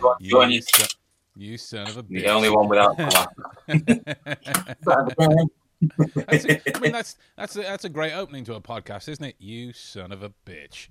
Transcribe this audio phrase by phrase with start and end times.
[0.00, 0.88] Go on, go on, you- You, son,
[1.36, 2.22] you son of a bitch.
[2.22, 2.96] the only one without.
[6.26, 6.62] That's it.
[6.76, 9.34] I mean, that's that's a, that's a great opening to a podcast, isn't it?
[9.38, 10.88] You son of a bitch.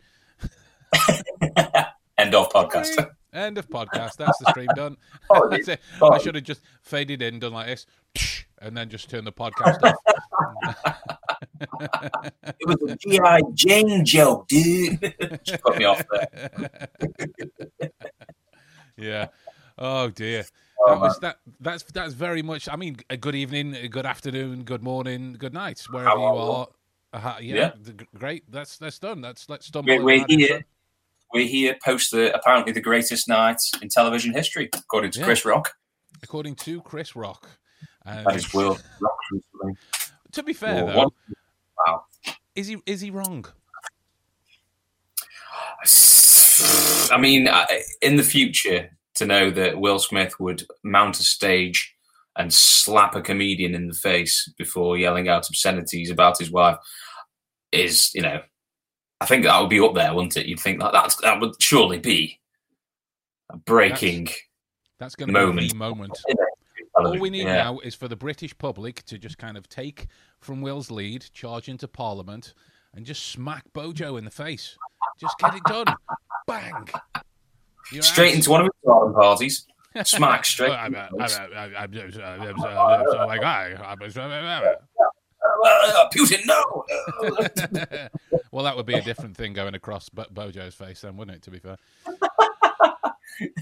[2.17, 3.09] End of podcast.
[3.33, 4.17] End of podcast.
[4.17, 4.97] That's the stream done.
[5.31, 5.79] Oh, That's it.
[6.01, 6.11] oh.
[6.11, 7.87] I should have just faded in, done like this,
[8.61, 11.17] and then just turned the podcast off.
[12.59, 13.41] It was a G.I.
[13.53, 15.13] Jane joke, dude.
[15.43, 16.49] Just put me off there.
[18.97, 19.27] yeah.
[19.77, 20.45] Oh dear.
[20.85, 21.37] Oh, That was that.
[21.59, 22.67] That's that's very much.
[22.69, 26.67] I mean, a good evening, a good afternoon, good morning, good night, wherever you are.
[27.13, 27.71] Uh, yeah, Yeah.
[27.81, 28.43] the- great.
[28.51, 29.21] That's that's done.
[29.21, 29.95] That's let's stumble.
[29.97, 30.47] We're, we're here.
[30.47, 30.63] son.
[31.33, 35.25] We're here post the apparently the greatest night in television history, according to Yeah.
[35.25, 35.73] Chris Rock.
[36.21, 37.49] according to Chris Rock.
[38.05, 38.77] And That is Will
[40.33, 41.13] to be fair, Well, though, what-
[41.77, 42.05] Wow.
[42.55, 43.45] is he is he wrong?
[47.11, 47.49] I mean,
[48.01, 51.95] in the future, to know that Will Smith would mount a stage
[52.37, 56.77] and slap a comedian in the face before yelling out obscenities about his wife
[57.71, 58.41] is, you know,
[59.21, 60.47] I think that would be up there, wouldn't it?
[60.47, 62.39] You'd think that that's, that would surely be
[63.51, 64.29] a breaking
[64.99, 65.69] That's going to be Moment.
[65.69, 66.19] the moment.
[67.03, 67.19] Television.
[67.19, 67.55] All we need Yeah.
[67.63, 70.07] now is for the British public to just kind of take
[70.39, 72.53] from Will's lead, charge into Parliament,
[72.93, 74.77] and just smack Bojo in the face.
[75.19, 75.85] Just get it done.
[76.47, 76.87] Bang.
[77.91, 78.35] You're Straight out.
[78.35, 79.67] into one of his garden parties.
[80.05, 80.71] Smack straight.
[80.71, 80.93] Oh, I'm,
[81.29, 81.47] so-
[83.27, 83.73] like I.
[83.73, 83.95] Uh,
[86.09, 86.85] Putin, no!
[88.51, 91.43] well, that would be a different thing going across Bo- Bojo's face, then, wouldn't it?
[91.43, 91.77] To be fair.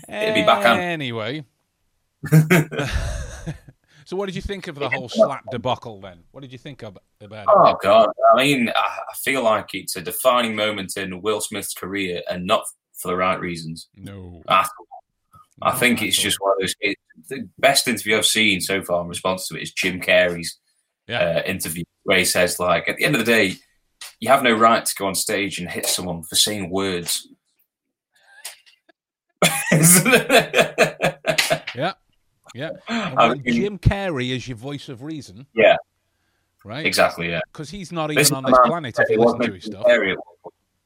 [0.07, 0.79] It'd be backhand.
[0.79, 1.43] Anyway.
[4.11, 6.19] So, what did you think of the whole slap debacle then?
[6.31, 7.47] What did you think of, about it?
[7.49, 8.09] Oh god!
[8.33, 12.45] I mean, I I feel like it's a defining moment in Will Smith's career, and
[12.45, 12.65] not
[12.97, 13.87] for the right reasons.
[13.95, 14.43] No.
[14.49, 14.87] At all.
[15.61, 16.23] I Not think it's all.
[16.23, 16.75] just one of those.
[16.81, 16.97] It,
[17.29, 20.59] the best interview I've seen so far in response to it is Jim Carrey's
[21.07, 21.19] Yeah.
[21.37, 23.53] uh, interview, where he says, "Like at the end of the day,
[24.19, 27.29] you have no right to go on stage and hit someone for saying words."
[31.73, 31.93] Yeah.
[32.53, 32.71] Yeah.
[32.87, 35.77] When Jim Carrey is your voice of reason, yeah,
[36.63, 36.85] right?
[36.85, 37.29] exactly.
[37.29, 39.63] Yeah, Because he's not even on this man planet if you listen wasn't to his
[39.65, 39.85] stuff.
[39.85, 40.15] Carrey.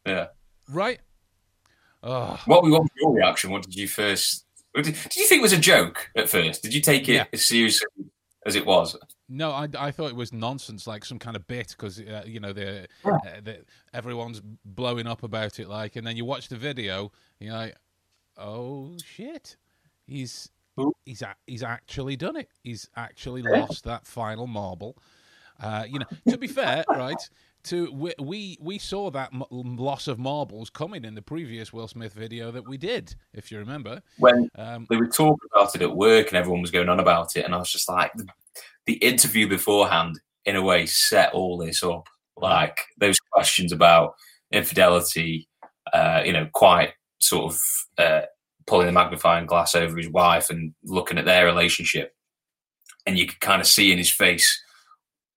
[0.05, 0.27] Yeah.
[0.69, 0.99] Right?
[2.03, 3.49] Oh, What, what was your reaction?
[3.51, 4.45] What did you first?
[4.75, 6.61] Did, did you think it was a joke at first?
[6.61, 7.25] Did you take it Yeah.
[7.33, 7.87] as seriously
[8.45, 8.95] as it was?
[9.27, 12.39] no, I, I thought it was nonsense, like some kind of bit, because, uh, you
[12.39, 13.11] know, the, Yeah.
[13.13, 17.53] uh, the, everyone's blowing up about it, like, and then you watch the video, you're
[17.55, 17.75] like,
[18.37, 19.55] oh, shit.
[20.05, 20.51] He's.
[21.05, 22.49] He's a, he's actually done it.
[22.63, 24.97] He's actually lost that final marble.
[25.61, 27.29] Uh, you know, to be fair, right?
[27.65, 31.87] To we we, we saw that m- loss of marbles coming in the previous Will
[31.87, 34.01] Smith video that we did, if you remember.
[34.17, 37.35] When Um, they were talking about it at work and everyone was going on about
[37.35, 38.27] it, and I was just like, the,
[38.85, 42.07] the interview beforehand, in a way, set all this up.
[42.37, 44.15] Like those questions about
[44.51, 45.47] infidelity,
[45.93, 47.59] uh, you know, quite sort of
[47.97, 48.21] uh,
[48.67, 52.13] pulling the magnifying glass over his wife and looking at their relationship,
[53.05, 54.61] and you could kind of see in his face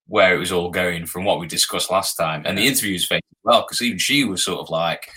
[0.07, 3.21] where it was all going from what we discussed last time, and the interview's face
[3.31, 5.07] as well, because even she was sort of like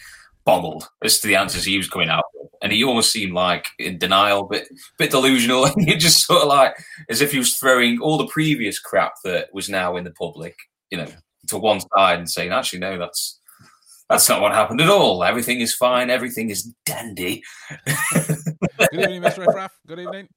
[0.45, 2.49] boggled as to the answers he was coming out with.
[2.63, 4.65] And he almost seemed like in denial, but
[4.99, 5.65] bit delusional.
[5.77, 6.75] And you just sort of like
[7.09, 10.57] as if he was throwing all the previous crap that was now in the public,
[10.91, 11.09] you know,
[11.49, 13.41] to one side and saying, actually, no, that's
[14.13, 15.25] that's not what happened at all.
[15.25, 16.11] Everything is fine.
[16.11, 17.43] Everything is dandy.
[17.87, 18.47] good
[18.93, 19.47] evening, Mr.
[19.47, 19.73] Riffraff.
[19.87, 20.29] Good evening.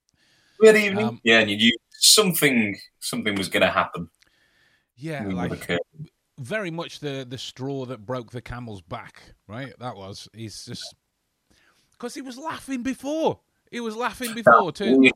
[0.61, 1.05] Good evening.
[1.05, 4.09] Um, yeah, and you knew something something was going to happen.
[4.95, 5.69] Yeah, like
[6.39, 9.73] very much the the straw that broke the camel's back, right?
[9.79, 10.29] That was.
[10.33, 10.95] He's just
[11.91, 13.39] because he was laughing before.
[13.71, 14.99] He was laughing before The too.
[14.99, 15.13] weird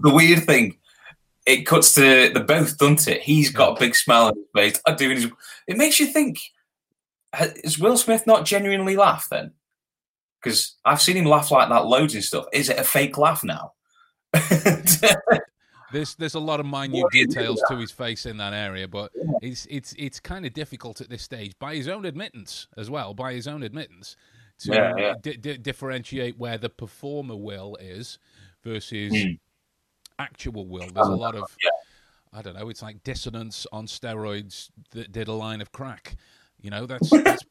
[0.00, 0.78] The weird thing,
[1.44, 3.20] it cuts to the both, doesn't it?
[3.20, 4.82] He's got a big smile on his face.
[4.86, 5.30] I do.
[5.66, 6.38] It makes you think:
[7.32, 9.52] Has Will Smith not genuinely laughed then?
[10.42, 12.46] Because I've seen him laugh like that loads and stuff.
[12.52, 13.72] Is it a fake laugh now?
[15.92, 18.36] There's there's a lot of minute What do you do details to his face in
[18.36, 19.10] that area, but
[19.42, 23.12] it's it's it's kind of difficult at this stage, by his own admittance as well,
[23.12, 24.14] by his own admittance,
[24.60, 25.14] to Yeah, yeah.
[25.20, 28.20] di- di- differentiate where the performer will is
[28.62, 29.32] versus Hmm.
[30.20, 30.88] actual will.
[30.94, 31.70] There's a lot of Yeah.
[32.32, 32.68] I don't know.
[32.68, 36.14] It's like dissonance on steroids that did a line of crack.
[36.60, 37.42] You know, that's that's,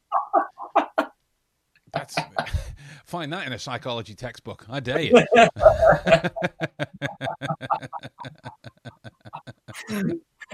[1.92, 2.16] that's
[3.04, 4.66] find that in a psychology textbook.
[4.68, 5.12] I dare you.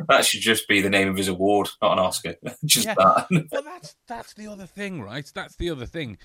[0.08, 2.35] that should just be the name of his award, not an Oscar.
[2.64, 2.94] just Yeah.
[2.94, 3.49] that.
[3.50, 5.31] well, that's that's the other thing, right?
[5.35, 6.19] That's the other thing.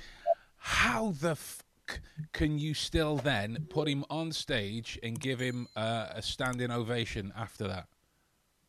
[0.58, 2.02] How the fuck
[2.32, 7.34] can you still then put him on stage and give him uh, a standing ovation
[7.36, 7.88] after that?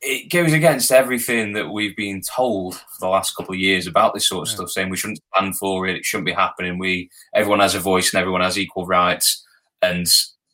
[0.05, 4.15] It goes against everything that we've been told for the last couple of years about
[4.15, 4.57] this sort of Yeah.
[4.57, 6.79] stuff, saying we shouldn't stand for it, it shouldn't be happening.
[6.79, 9.45] We everyone has a voice and everyone has equal rights,
[9.81, 10.07] and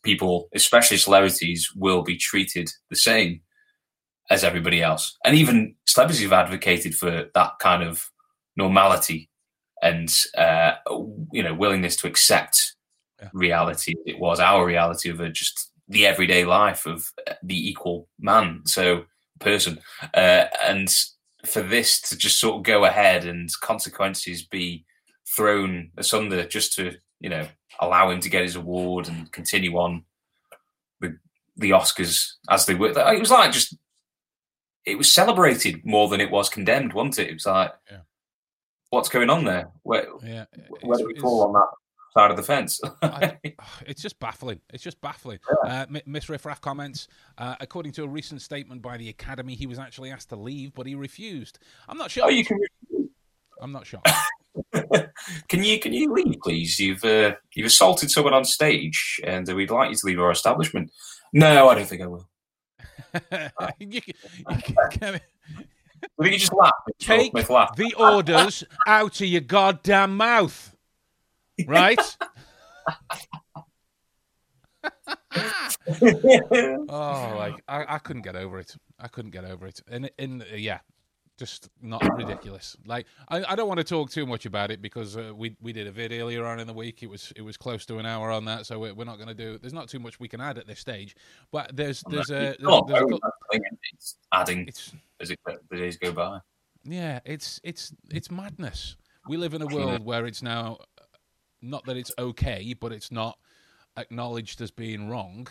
[0.03, 3.41] people, especially celebrities, will be treated the same
[4.31, 5.17] as everybody else.
[5.25, 8.11] And even celebrities have advocated for that kind of
[8.57, 9.31] normality
[9.83, 10.73] and uh,
[11.33, 12.75] you know willingness to accept
[13.21, 13.31] Yeah.
[13.33, 13.95] reality.
[14.07, 17.11] It was our reality of a, just the everyday life of
[17.43, 18.63] the equal man.
[18.67, 19.07] So
[19.41, 19.79] person
[20.15, 20.95] uh, and
[21.47, 24.85] for this to just sort of go ahead and consequences be
[25.37, 27.47] thrown asunder just to you know
[27.81, 30.05] allow him to get his award and continue on
[31.01, 31.17] the
[31.57, 32.89] the Oscars as they were.
[32.91, 33.77] It was like just
[34.85, 37.31] it was celebrated more than it was condemned, wasn't it?
[37.31, 37.99] It was like, Yeah.
[38.91, 39.69] what's going on there?
[39.83, 40.47] Where Yeah,
[40.81, 41.69] where do we fall on that
[42.15, 42.81] side of the fence?
[43.03, 43.39] I-
[43.87, 44.61] it's just baffling.
[44.73, 45.39] It's just baffling.
[45.65, 47.09] Uh, Miss Riffraff comments
[47.39, 50.75] uh, according to a recent statement by the Academy, he was actually asked to leave,
[50.75, 51.59] but he refused.
[51.89, 52.25] I'm not sure.
[52.27, 52.59] oh, you can
[53.61, 54.01] I'm not sure.
[55.49, 56.79] can you can you leave, please?
[56.79, 60.91] You've uh, you've assaulted someone on stage, and we'd like you to leave our establishment.
[61.33, 62.29] No, I don't think I will.
[63.79, 64.15] you can,
[64.51, 65.23] you can get it.
[66.03, 66.73] I think you just laugh.
[66.99, 67.75] Take laugh.
[67.77, 70.75] the orders out of your goddamn mouth,
[71.67, 71.99] right?
[75.91, 78.75] Oh, like I, I couldn't get over it.
[78.99, 79.81] I couldn't get over it.
[79.91, 80.81] And in yeah,
[81.39, 82.77] just not ridiculous.
[82.87, 85.73] Like I, I don't want to talk too much about it because uh, we we
[85.73, 87.03] did a vid earlier on in the week.
[87.03, 89.29] It was it was close to an hour on that, so we're, we're not going
[89.29, 89.59] to do.
[89.59, 91.17] There's not too much we can add at this stage.
[91.53, 93.63] But there's there's a there's, Oh, there's a no, cou- that's the thing,
[93.93, 95.39] it's adding it's as it,
[95.71, 96.41] the days go by.
[96.85, 98.97] yeah, it's it's it's madness.
[99.29, 100.79] We live in a world where it's now
[101.63, 103.39] not that it's okay, but it's not
[103.97, 105.47] acknowledged as being wrong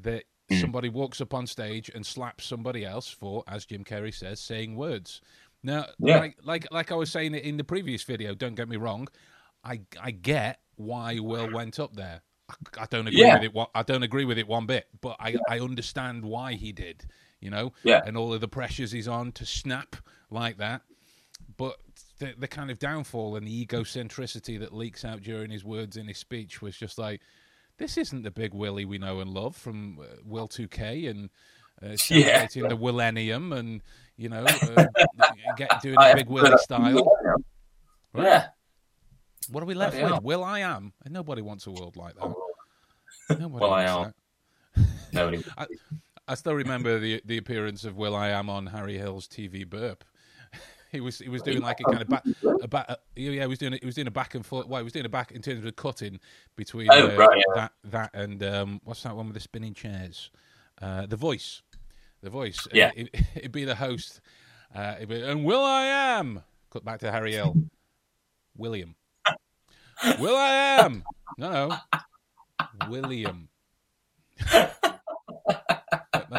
[0.00, 0.60] that Mm.
[0.60, 4.76] somebody walks up on stage and slaps somebody else for, as Jim Carrey says, saying
[4.76, 5.22] words.
[5.62, 6.18] Now, Yeah.
[6.18, 9.08] like like like I was saying in the previous video, don't get me wrong,
[9.64, 12.20] I I get why Will went up there.
[12.50, 13.38] I, I don't agree Yeah.
[13.40, 13.68] with it.
[13.74, 17.06] I don't agree with it one bit, but I I understand why he did.
[17.40, 18.02] You know, Yeah.
[18.04, 19.96] and all of the pressures he's on to snap
[20.30, 20.82] like that.
[21.56, 21.78] But
[22.18, 26.06] the, the kind of downfall and the egocentricity that leaks out during his words in
[26.06, 27.20] his speech was just like,
[27.78, 31.30] this isn't the big Willie we know and love from uh, Will 2K and
[31.82, 32.46] uh, Yeah.
[32.46, 33.82] celebrating the Millennium and,
[34.16, 34.86] you know, uh,
[35.56, 37.10] get, doing I a have big Willie style.
[38.14, 38.46] Yeah.
[39.50, 40.12] What are we left Yeah.
[40.12, 40.22] with?
[40.22, 40.92] Will I am?
[41.04, 42.32] And nobody wants a world like that.
[43.40, 44.14] Nobody Will I Am.
[45.12, 45.44] Nobody.
[46.28, 50.04] I still remember the the appearance of Will I Am on Harry Hill's TV burp.
[50.94, 52.24] He was he was doing like a kind of back
[52.62, 54.78] a back uh, yeah he was doing he was doing a back and forth well
[54.80, 56.20] he was doing a back in terms of cutting
[56.56, 57.54] between Oh, uh, right, yeah.
[57.54, 60.30] that that and um, what's that one with the spinning chairs?
[60.80, 61.62] Uh, the voice.
[62.22, 62.66] The voice.
[62.72, 62.90] Yeah.
[62.94, 63.10] it,
[63.42, 64.20] would be the host
[64.74, 67.56] uh, it'd be, and Will I Am cut back to Harry Hill
[68.56, 68.94] William.
[70.18, 71.02] Will I Am?
[71.38, 71.76] No no.
[72.88, 73.48] William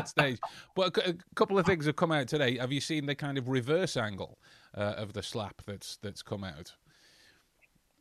[0.05, 0.39] that stage.
[0.75, 2.57] But a, a couple of things have come out today.
[2.57, 4.37] Have you seen the kind of reverse angle
[4.75, 6.73] uh, of the slap that's that's come out?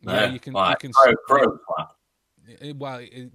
[0.02, 1.92] No, you can like, you can pro, pro slap.
[2.60, 3.30] it- well, it,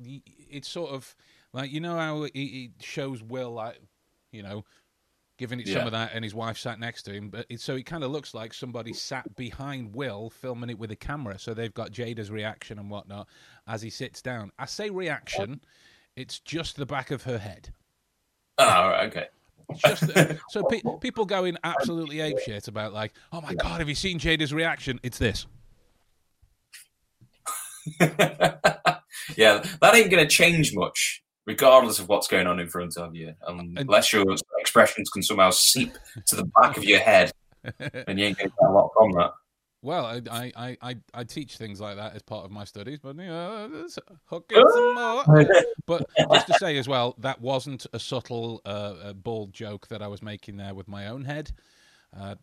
[0.50, 1.16] it's sort of
[1.54, 3.80] like you know how it, it shows Will like
[4.32, 4.64] you know
[5.40, 7.30] giving it some of that, and his wife sat next to him.
[7.30, 10.92] But it, so it kind of looks like somebody sat behind Will filming it with
[10.92, 11.40] a camera.
[11.40, 13.28] So they've got Jada's reaction and whatnot
[13.66, 14.52] as he sits down.
[14.60, 15.62] I say reaction,
[16.18, 17.74] it's just the back of her head.
[18.60, 19.28] Oh, right, okay.
[19.86, 20.04] Just
[20.50, 24.54] so pe- people going absolutely apeshit about like, oh my god, have you seen Jada's
[24.54, 25.00] reaction?
[25.04, 25.46] It's this.
[28.00, 33.16] yeah, that ain't going to change much, regardless of what's going on in front of
[33.16, 34.26] you, um, unless your
[34.60, 35.94] expressions can somehow seep
[36.28, 37.32] to the back of your head,
[37.64, 39.32] and you ain't going to get a lot from that.
[39.82, 43.16] Well, I, I, I, I, teach things like that as part of my studies, but
[43.16, 43.88] you know,
[44.26, 45.24] hook in some more.
[45.86, 50.02] But just to say as well, that wasn't a subtle, uh, uh, bald joke that
[50.02, 51.52] I was making there with my own head.
[52.16, 52.36] Uh,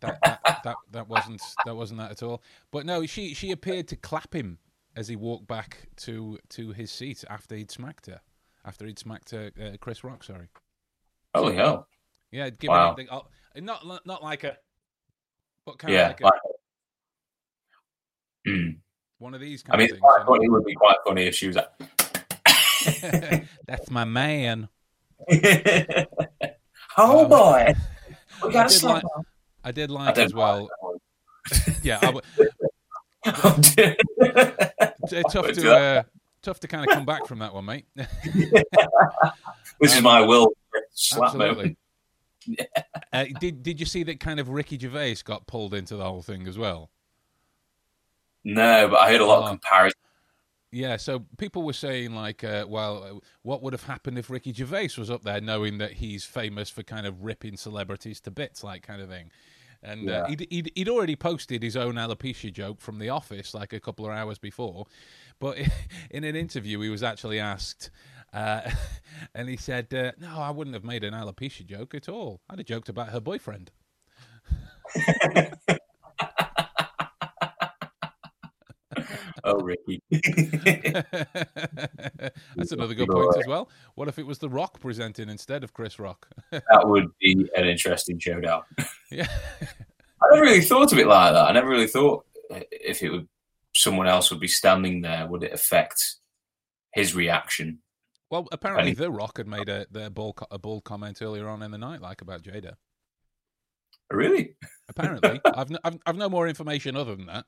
[0.00, 2.42] that, that, that, that wasn't that wasn't that at all.
[2.70, 4.58] But no, she she appeared to clap him
[4.94, 8.20] as he walked back to to his seat after he'd smacked her,
[8.64, 10.22] after he'd smacked uh, uh, Chris Rock.
[10.22, 10.48] Sorry.
[11.34, 11.88] Holy hell!
[12.30, 12.94] Yeah, give Wow.
[12.94, 13.26] him the, oh,
[13.60, 14.56] not not like a,
[15.64, 16.40] but kind Yeah, of like a, like-
[18.46, 18.70] Hmm.
[19.18, 20.00] one of these I mean, things.
[20.00, 20.46] quite funny.
[20.46, 24.68] It would be quite funny if she was like, That's my man.
[26.98, 27.74] Oh Um, boy,
[28.42, 29.24] we I got did like- on.
[29.64, 30.68] I did like don't as well.
[31.82, 32.22] Yeah, I w-
[35.10, 36.02] it's tough to uh,
[36.42, 37.86] tough to kind of come back from that one, mate.
[37.94, 38.06] this
[39.94, 40.52] is my will
[40.92, 41.76] slap Absolutely.
[42.48, 42.68] moment.
[43.12, 46.22] Uh, did Did you see that kind of Ricky Gervais got pulled into the whole
[46.22, 46.90] thing as well?
[48.46, 49.44] No, but I heard a lot Oh.
[49.46, 49.94] of comparisons.
[50.72, 54.52] Yeah, so people were saying like, uh, well, uh, what would have happened if Ricky
[54.52, 58.62] Gervais was up there, knowing that he's famous for kind of ripping celebrities to bits,
[58.64, 59.30] like kind of thing.
[59.82, 63.72] And uh, he'd, he'd, he'd already posted his own alopecia joke from The Office like
[63.72, 64.86] a couple of hours before,
[65.38, 65.58] but
[66.10, 67.90] in an interview he was actually asked,
[68.34, 68.62] uh,
[69.34, 72.40] and he said, uh, "No, I wouldn't have made an alopecia joke at all.
[72.50, 73.70] I'd have joked about her boyfriend."
[79.46, 80.02] Oh, Ricky.
[82.56, 83.70] That's another good point as well.
[83.94, 86.28] What if it was The Rock presenting instead of Chris Rock?
[86.50, 88.62] that would be an interesting showdown.
[89.10, 89.28] yeah.
[89.62, 91.48] I never really thought of it like that.
[91.48, 93.28] I never really thought if it would
[93.72, 96.16] someone else would be standing there, would it affect
[96.92, 97.78] his reaction?
[98.28, 101.70] Well, apparently, The Rock had made a their ball a ball comment earlier on in
[101.70, 102.72] the night, like about Jada.
[104.10, 104.56] Really?
[104.88, 107.44] Apparently, I've, no, I've I've no more information other than that.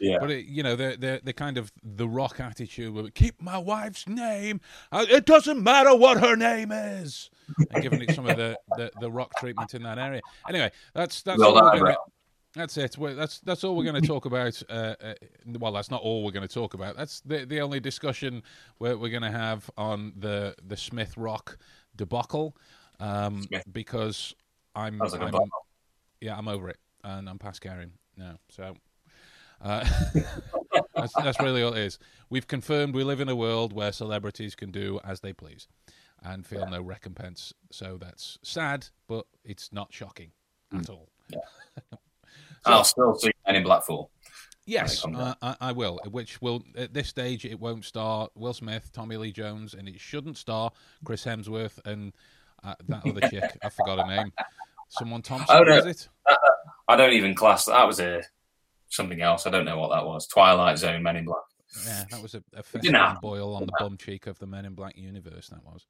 [0.00, 0.18] Yeah.
[0.20, 3.58] But it, you know, the the the kind of the Rock attitude of keep my
[3.58, 4.60] wife's name.
[4.92, 7.30] Uh, It doesn't matter what her name is,
[7.70, 10.20] and giving it some of the, the, the Rock treatment in that area.
[10.48, 11.96] Anyway, that's that's Well, all we're that- gonna,
[12.56, 12.96] that's it.
[12.96, 14.62] We're, that's that's all we're going to talk about.
[14.70, 15.14] Uh, uh,
[15.58, 16.96] well, that's not all we're going to talk about.
[16.96, 18.42] That's the the only discussion
[18.78, 21.58] we're, we're going to have on the the Smith Rock
[21.96, 22.56] debacle,
[23.00, 23.64] um, Smith.
[23.72, 24.34] because
[24.76, 25.50] I'm, Sounds like a I'm
[26.20, 28.38] yeah, I'm over it, and I'm past caring now.
[28.50, 28.76] So
[29.64, 29.84] uh,
[30.94, 31.98] that's that's really all it is.
[32.30, 35.66] We've confirmed we live in a world where celebrities can do as they please
[36.22, 37.52] and feel no recompense.
[37.70, 40.30] So that's sad, but it's not shocking
[40.76, 41.08] at all.
[42.66, 44.08] I'll still see Men in Black 4.
[44.66, 46.00] Yes, uh, I, I will.
[46.10, 50.00] Which will at this stage it won't star Will Smith, Tommy Lee Jones, and it
[50.00, 50.70] shouldn't star
[51.04, 52.14] Chris Hemsworth and
[52.62, 53.58] uh, that other chick.
[53.62, 54.32] I forgot her name.
[54.88, 55.76] Someone Thompson, Oh, no.
[55.76, 56.08] was it?
[56.88, 58.22] I don't even class that was a
[58.94, 59.46] something else.
[59.46, 60.26] I don't know what that was.
[60.26, 61.42] Twilight Zone, Men in Black.
[61.84, 64.96] Yeah, that was a, a boil on the bum cheek of the Men in Black
[64.96, 65.48] universe.
[65.48, 65.86] That was.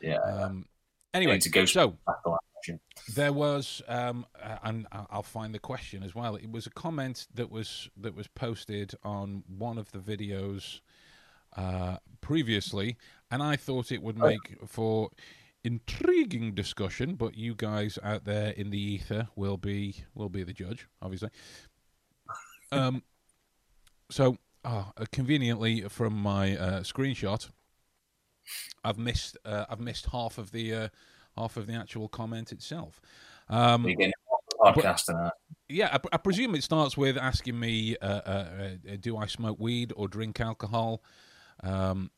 [0.00, 0.18] Yeah.
[0.18, 0.66] Um,
[1.14, 2.80] anyway, to go so Back to action.
[3.14, 4.26] there was, um,
[4.62, 6.36] and I'll find the question as well.
[6.36, 10.80] It was a comment that was that was posted on one of the videos
[11.56, 12.96] uh, previously,
[13.30, 15.10] and I thought it would make for
[15.62, 17.14] intriguing discussion.
[17.14, 21.30] But you guys out there in the ether will be will be the judge, obviously.
[22.74, 23.02] Um,
[24.10, 27.48] so oh, uh, conveniently from my uh, screenshot,
[28.82, 30.88] I've missed uh, I've missed half of the uh,
[31.36, 33.00] half of the actual comment itself.
[33.48, 34.12] Um, We're getting
[34.64, 35.30] a podcast and
[35.68, 39.58] yeah, I, I presume it starts with asking me, uh, uh, uh, "Do I smoke
[39.58, 41.02] weed or drink alcohol?"
[41.62, 42.10] Um,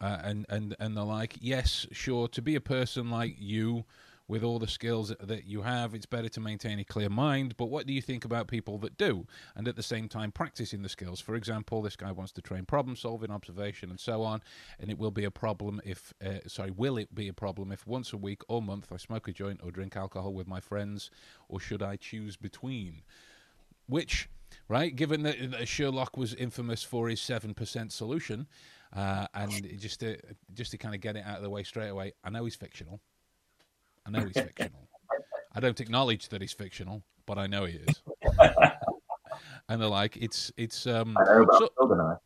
[0.00, 1.36] uh, and and and the like.
[1.40, 2.28] Yes, sure.
[2.28, 3.84] To be a person like you,
[4.30, 7.56] with all the skills that you have, it's better to maintain a clear mind.
[7.56, 10.82] But what do you think about people that do, and at the same time practicing
[10.82, 11.20] the skills?
[11.20, 14.40] For example, this guy wants to train problem solving, observation, and so on.
[14.78, 17.88] And it will be a problem if, uh, sorry, will it be a problem if
[17.88, 21.10] once a week or month I smoke a joint or drink alcohol with my friends,
[21.48, 23.02] or should I choose between?
[23.88, 24.28] Which,
[24.68, 28.46] right, given that that Sherlock was infamous for his seven percent solution,
[28.94, 30.18] uh, and just to
[30.54, 32.54] just to kind of get it out of the way straight away, I know he's
[32.54, 33.00] fictional.
[34.06, 34.88] I know he's fictional.
[35.52, 38.02] I don't acknowledge that he's fictional, but I know he is.
[39.68, 42.18] and the like, it's it's um, I know about so-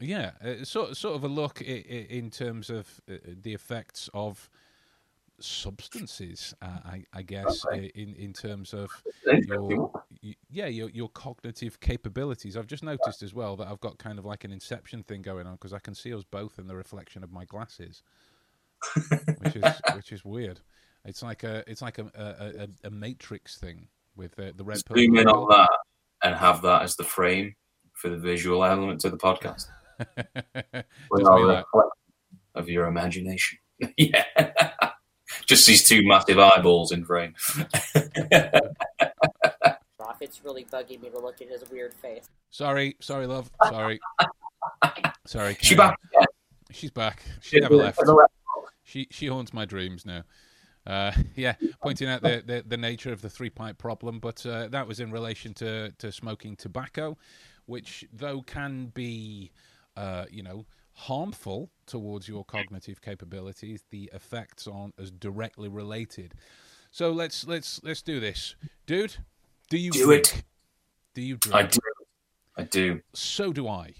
[0.00, 4.08] yeah, uh, sort sort of a look i- i- in terms of uh, the effects
[4.14, 4.48] of
[5.38, 6.54] substances.
[6.62, 7.90] Uh, I, I guess Okay.
[7.94, 8.90] in in terms of
[9.46, 9.92] your
[10.50, 12.56] yeah your your cognitive capabilities.
[12.56, 15.46] I've just noticed as well that I've got kind of like an inception thing going
[15.46, 18.02] on because I can see us both in the reflection of my glasses,
[19.38, 19.64] which is
[19.94, 20.60] which is weird.
[21.04, 24.74] It's like a it's like a a, a, a matrix thing with uh, the red
[24.74, 24.96] Just pill.
[24.96, 25.70] zoom in on that
[26.22, 27.54] and have that as the frame
[27.94, 29.66] for the visual element to the podcast.
[29.98, 30.82] pill.
[31.10, 31.90] We Just are be a like, reflection
[32.54, 33.58] of your imagination.
[33.96, 34.24] yeah.
[35.46, 37.34] Just these two massive eyeballs in frame.
[40.12, 40.22] off.
[40.22, 42.28] It's really bugging me to look at his weird face.
[42.50, 44.00] sorry, sorry, love, sorry,
[45.26, 45.56] sorry.
[45.60, 45.98] she carry back.
[46.70, 47.22] She's back.
[47.40, 47.60] She.
[47.60, 48.00] Never left.
[48.84, 50.22] She she haunts my dreams now.
[50.86, 54.68] Uh, yeah, pointing out the, the, the nature of the three pipe problem, but uh,
[54.68, 57.16] that was in relation to, to smoking tobacco,
[57.66, 59.50] which though can be,
[59.96, 66.34] uh, you know, harmful towards your cognitive capabilities, the effects aren't as directly related.
[66.90, 68.54] So let's let's let's do this,
[68.86, 69.16] dude.
[69.70, 70.36] Do you Do drink?
[70.36, 70.42] it.
[71.14, 71.56] Do you drink?
[71.56, 71.80] I do.
[72.58, 73.00] I do.
[73.14, 73.94] So do I.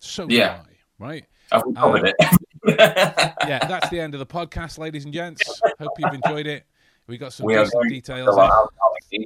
[0.00, 0.56] So Yeah.
[0.56, 0.64] do I.
[0.98, 1.24] Right?
[1.52, 2.16] I've covered it.
[2.68, 5.60] Yeah, that's the end of the podcast, ladies and gents.
[5.78, 6.64] Hope you've enjoyed it.
[7.06, 7.54] We got some We
[7.88, 8.36] details.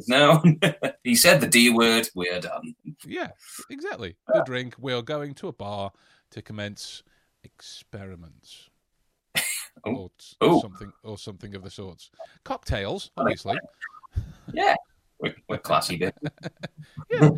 [0.07, 0.43] Now
[1.05, 2.09] he said the D word.
[2.15, 2.75] We're done.
[3.05, 3.31] Yeah,
[3.71, 4.17] exactly.
[4.29, 4.77] The drink.
[4.79, 5.91] We are going to a bar
[6.31, 7.03] to commence
[7.45, 8.69] experiments.
[9.87, 9.95] Oh.
[9.95, 10.61] Or, s- Oh.
[10.61, 12.11] something or something of the sorts.
[12.45, 13.59] Cocktails, obviously.
[14.53, 14.75] Yeah,
[15.19, 15.97] we're, we're classy.
[15.97, 16.15] Bit.
[17.11, 17.31] Yeah,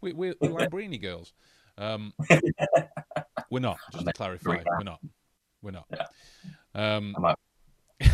[0.00, 1.34] we, we're, we're Lambrini girls.
[1.76, 2.14] Um,
[3.50, 3.76] we're not.
[3.92, 5.00] Just to clarify, Drink we're not.
[5.62, 5.86] We're not.
[6.74, 7.38] Um, but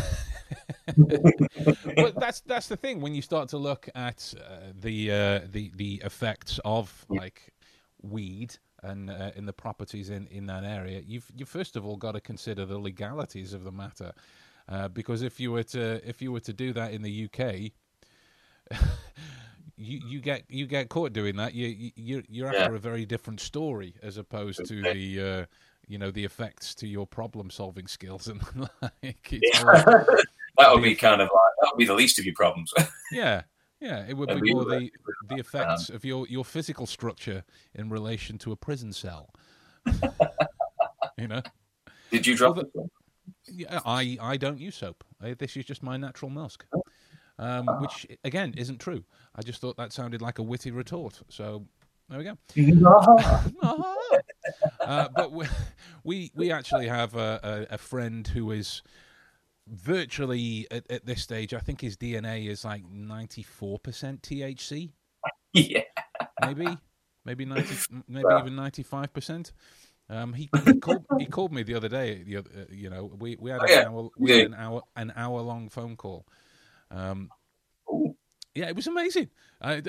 [2.19, 6.01] that's that's the thing when you start to look at uh, the uh, the the
[6.05, 7.53] effects of like
[8.01, 11.01] weed and uh, in the properties in, in that area.
[11.05, 14.11] You've you first of all got to consider the legalities of the matter,
[14.67, 17.71] uh, because if you were to if you were to do that in the UK.
[19.81, 21.53] You, you get you get caught doing that.
[21.53, 22.63] You you you're- you're Yeah.
[22.63, 25.45] after a very different story as opposed to the uh,
[25.89, 28.41] you know the effects to your problem solving skills and
[28.81, 30.07] like it's more-
[30.57, 32.71] that would be kind of like that would be the least of your problems.
[33.11, 33.41] Yeah,
[33.81, 34.91] yeah, it would And be more the
[35.29, 37.43] the effects of your your physical structure
[37.73, 39.33] in relation to a prison cell.
[41.17, 41.41] you know,
[42.11, 42.91] Did you drop Well, it?
[43.47, 45.03] yeah, I I don't use soap.
[45.21, 46.65] I, this is just my natural musk,
[47.39, 49.03] um, which again isn't true.
[49.35, 51.21] I just thought that sounded like a witty retort.
[51.29, 51.65] So
[52.09, 52.37] there we go.
[54.81, 55.45] uh, but we,
[56.03, 58.81] we we actually have a, a, a friend who is
[59.67, 61.53] virtually at, at this stage.
[61.53, 64.91] I think his DNA is like ninety four percent THC.
[65.53, 65.81] yeah.
[66.45, 66.67] maybe,
[67.25, 67.75] maybe ninety,
[68.07, 68.39] maybe Well.
[68.39, 69.51] even ninety five percent.
[70.11, 72.23] Um, he, he called he called me the other day.
[72.23, 73.87] The other, uh, you know, we we had, Oh, an, yeah.
[73.87, 76.25] hour, we had an hour an hour long phone call.
[76.89, 77.29] Um.
[78.55, 79.29] Yeah, it was amazing.
[79.61, 79.73] I,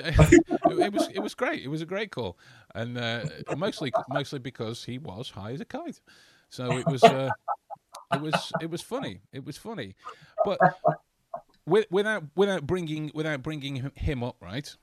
[0.67, 1.63] it was it was great.
[1.63, 2.37] It was a great call,
[2.75, 3.25] and uh,
[3.57, 6.01] mostly mostly because he was high as a kite.
[6.49, 7.31] So it was uh,
[8.11, 9.21] it was it was funny.
[9.31, 9.95] It was funny,
[10.43, 10.59] but
[11.65, 14.75] wi- without without bringing without bringing him- up right.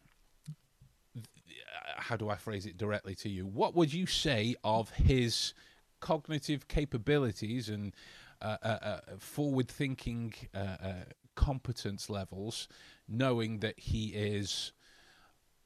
[1.97, 3.45] How do I phrase it directly to you?
[3.47, 5.53] What would you say of his
[6.01, 7.95] cognitive capabilities and
[8.41, 10.93] uh, uh, uh, forward-thinking uh, uh,
[11.35, 12.69] competence levels,
[13.09, 14.73] knowing that he is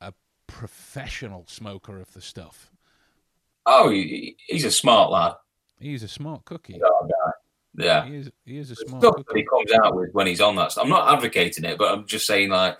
[0.01, 0.13] a
[0.47, 2.71] professional smoker of the stuff?
[3.67, 5.35] Oh, he, he's a smart lad.
[5.79, 6.81] He's a smart cookie.
[6.85, 7.09] Oh.
[7.75, 8.05] Yeah.
[8.05, 8.31] He is.
[8.45, 9.41] He is a smart Stuff that cookie.
[9.41, 10.77] he comes out with when he's on that.
[10.79, 12.79] I'm not advocating it, but I'm just saying like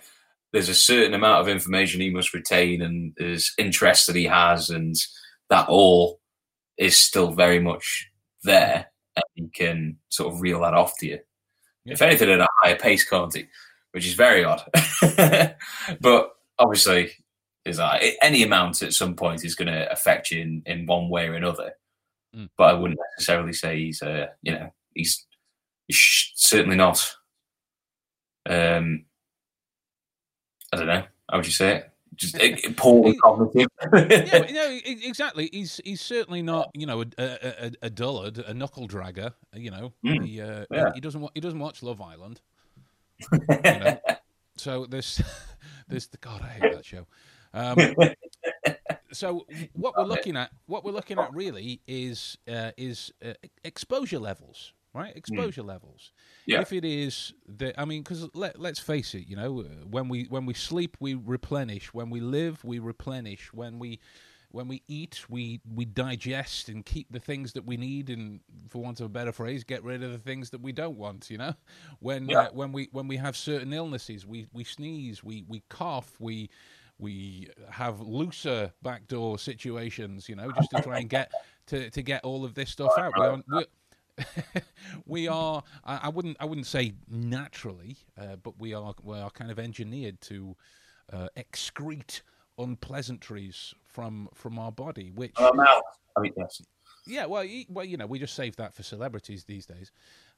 [0.51, 4.69] there's a certain amount of information he must retain and there's interest that he has
[4.69, 4.95] and
[5.49, 6.19] that all
[6.77, 8.09] is still very much
[8.43, 11.19] there and he can sort of reel that off to you.
[11.85, 11.93] Yeah.
[11.93, 13.47] If anything at a higher pace, can't he?
[13.93, 14.63] Which is very odd.
[16.01, 17.11] but obviously
[17.65, 21.09] is that any amount at some point is going to affect you in, in one
[21.09, 21.71] way or another.
[22.35, 22.49] Mm.
[22.57, 25.25] But I wouldn't necessarily say he's uh, you know he's,
[25.87, 27.15] he's certainly not.
[28.49, 29.05] Um,
[30.73, 31.03] I don't know.
[31.29, 31.89] How would you say it?
[32.15, 33.67] Just eh, poor cognitive.
[33.93, 35.49] yeah, no, exactly.
[35.51, 39.33] He's he's certainly not, you know, a, a, a, a dullard, a knuckle dragger.
[39.55, 40.91] You know, Mm, he, uh, yeah.
[40.93, 42.41] he doesn't he doesn't watch Love Island.
[43.31, 43.97] You know?
[44.57, 45.21] so this,
[45.87, 47.05] the God, I hate that show.
[47.53, 47.77] Um,
[49.11, 53.33] so what we're looking at, what we're looking at really is uh, is uh,
[53.63, 55.15] exposure levels, right?
[55.15, 56.11] Exposure levels.
[56.45, 56.61] Yeah.
[56.61, 60.23] If it is the, I mean, because let let's face it, you know, when we
[60.25, 61.93] when we sleep, we replenish.
[61.93, 63.53] When we live, we replenish.
[63.53, 63.99] When we
[64.53, 68.39] when we eat, we we digest and keep the things that we need, and
[68.69, 71.29] for want of a better phrase, get rid of the things that we don't want.
[71.31, 71.53] You know,
[71.99, 72.43] when Yeah.
[72.43, 76.49] uh, when we when we have certain illnesses, we we sneeze, we we cough, we
[76.99, 80.29] we have looser backdoor situations.
[80.29, 81.31] You know, just to try and get
[81.67, 83.15] to to get all of this stuff out.
[83.15, 83.65] We are, we
[85.07, 89.31] we are I, I wouldn't I wouldn't say naturally, uh, but we are we are
[89.31, 90.55] kind of engineered to
[91.11, 92.21] uh, excrete
[92.59, 95.33] unpleasantries from from our body, which.
[96.15, 96.61] I mean, yes.
[97.07, 99.91] yeah, well, well, you know, we just save that for celebrities these days.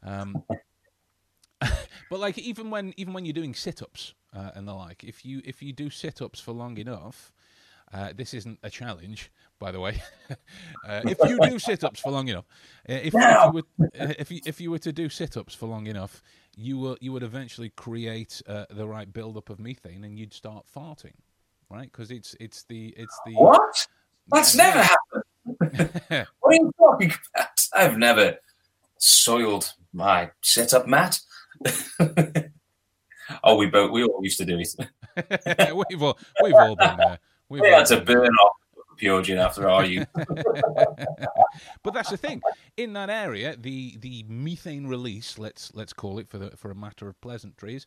[0.03, 0.43] Um,
[2.09, 5.41] but like, even when even when you're doing sit-ups uh, and the like, if you
[5.43, 7.33] if you do sit-ups for long enough,
[7.93, 10.01] uh, this isn't a challenge, by the way.
[10.87, 12.45] uh, if you do sit-ups for long enough,
[12.89, 15.67] uh, if, if you were uh, if you if you were to do sit-ups for
[15.67, 16.21] long enough,
[16.55, 20.65] you will you would eventually create uh, the right buildup of methane, and you'd start
[20.73, 21.15] farting,
[21.69, 21.91] right?
[21.91, 23.87] Because it's it's the it's the What?
[24.29, 25.23] That's never happened.
[26.39, 27.67] What are you talking about?
[27.73, 28.37] I've never
[28.97, 31.19] soiled my setup mat.
[33.43, 35.75] oh, we both we all used to do it.
[35.89, 37.19] we've all we've all been there.
[37.49, 38.53] We've We had to burn off
[38.97, 40.07] pure gin after our youth.
[41.83, 42.41] but that's the thing.
[42.77, 46.75] In that area, the the methane release, let's let's call it for the for a
[46.75, 47.85] matter of pleasantries,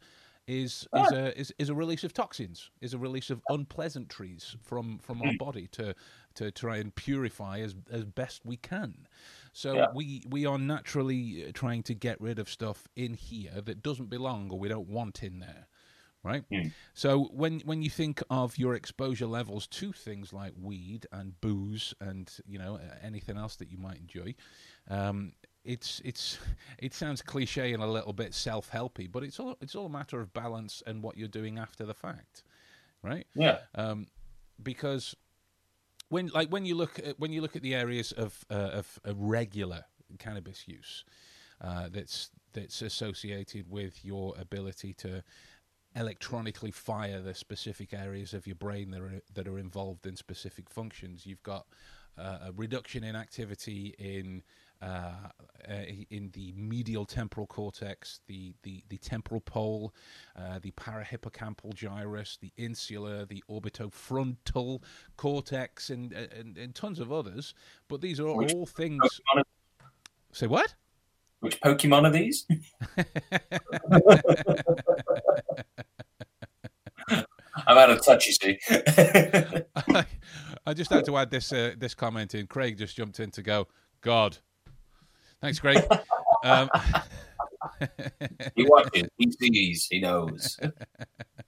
[0.48, 4.98] is is a is, is a release of toxins, is a release of unpleasantries from
[4.98, 5.94] from our body to
[6.34, 9.06] to try and purify as as best we can.
[9.52, 9.86] So Yeah.
[9.94, 14.08] we we are naturally uh, trying to get rid of stuff in here that doesn't
[14.08, 15.68] belong or we don't want in there.
[16.24, 16.44] Right.
[16.50, 16.72] Mm.
[16.94, 21.94] So when when you think of your exposure levels to things like weed and booze
[22.00, 24.34] and you know anything else that you might enjoy,
[24.88, 25.32] um,
[25.64, 26.38] it's it's
[26.78, 29.90] it sounds cliche and a little bit self helpy, but it's all it's all a
[29.90, 32.42] matter of balance and what you're doing after the fact,
[33.02, 33.26] right?
[33.34, 33.58] Yeah.
[33.74, 34.06] um,
[34.62, 35.14] because
[36.08, 39.00] when like when you look at when you look at the areas of uh, of,
[39.04, 39.84] of regular
[40.18, 41.04] cannabis use
[41.60, 45.22] uh, that's that's associated with your ability to
[45.96, 50.70] electronically fire the specific areas of your brain that are that are involved in specific
[50.70, 51.66] functions you've got
[52.16, 54.42] uh, a reduction in activity in
[54.80, 55.12] uh,
[55.68, 55.74] uh,
[56.10, 59.94] in the medial temporal cortex, the, the, the temporal pole,
[60.36, 64.82] uh, the parahippocampal gyrus, the insular, the orbitofrontal
[65.16, 67.54] cortex, and, and, and tons of others.
[67.88, 69.00] But these are Which all things.
[69.02, 69.42] Pokemon
[70.32, 70.74] Say what?
[71.40, 72.46] Which Pokemon are these?
[77.66, 78.58] I'm out of touch, you see.
[80.66, 82.46] I just had to add this uh, this comment in.
[82.46, 83.68] Craig just jumped in to go.
[84.00, 84.38] God,
[85.40, 85.84] thanks, Greg.
[86.44, 86.70] Um,
[88.56, 90.58] he watches, he sees, he knows.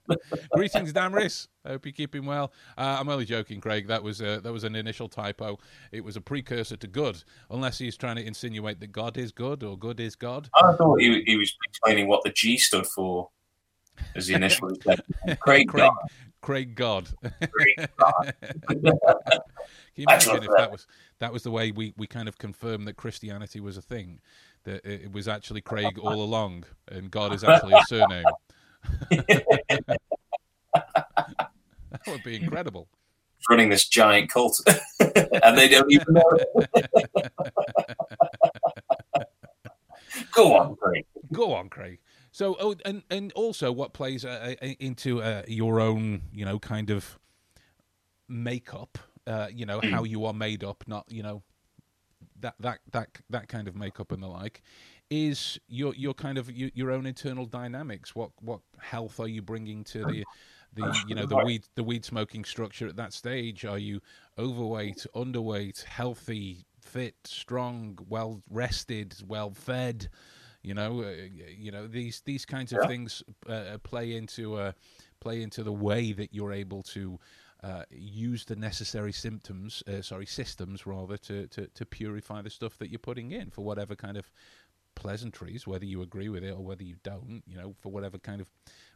[0.51, 1.47] Greetings, Damaris.
[1.65, 2.51] I hope you're keeping well.
[2.77, 3.87] Uh, I'm only joking, Craig.
[3.87, 5.57] That was uh, that was an initial typo.
[5.91, 9.63] It was a precursor to good, unless he's trying to insinuate that God is good
[9.63, 10.49] or good is God.
[10.55, 13.29] I thought he, he was explaining what the G stood for
[14.15, 14.69] as the initial.
[14.83, 15.01] said.
[15.39, 15.95] Craig, Craig, God,
[16.41, 17.09] Craig God.
[17.51, 18.33] Craig God.
[19.95, 20.87] Can you imagine if what- that was
[21.19, 24.19] that was the way we, we kind of confirmed that Christianity was a thing,
[24.63, 28.25] that it it was actually Craig all along, and God is actually a surname.
[29.11, 29.99] that
[32.07, 32.87] would be incredible.
[33.49, 34.59] running this giant cult,
[34.99, 36.39] and they don't even know.
[40.33, 41.05] Go on, Craig.
[41.31, 41.99] Go on, Craig.
[42.31, 46.59] So, oh, and and also what plays uh, uh, into uh, your own, you know,
[46.59, 47.19] kind of
[48.27, 48.97] makeup,
[49.27, 51.43] uh, you know, how you are made up, not you know,
[52.39, 54.61] that that that that kind of makeup and the like,
[55.09, 58.15] is your your kind of your, your own internal dynamics.
[58.15, 60.25] What what health are you bringing to the
[60.73, 63.65] the you know the weed the weed smoking structure at that stage?
[63.65, 64.01] Are you
[64.37, 70.09] overweight, underweight, healthy, fit, strong, well rested, well fed?
[70.63, 71.13] You know, uh,
[71.57, 72.87] you know these these kinds of Yeah.
[72.87, 74.71] things uh, play into uh,
[75.19, 77.19] play into the way that you're able to
[77.63, 82.77] uh, use the necessary symptoms, uh, sorry, systems rather, to, to to purify the stuff
[82.79, 84.31] that you're putting in for whatever kind of
[84.95, 87.43] pleasantries, whether you agree with it or whether you don't.
[87.47, 88.49] You know, for whatever kind of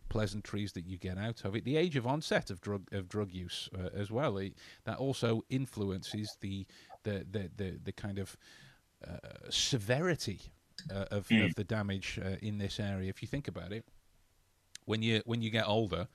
[0.10, 1.64] pleasantries that you get out of it.
[1.66, 4.38] The age of onset of drug of drug use uh, as well.
[4.38, 4.54] It,
[4.86, 6.66] that also influences the
[7.04, 8.36] the the the, the kind of
[9.08, 9.18] uh,
[9.50, 10.40] severity
[10.94, 11.46] uh, of, Mm.
[11.46, 13.10] of the damage uh, in this area.
[13.10, 13.86] If you think about it,
[14.86, 16.08] when you when you get older,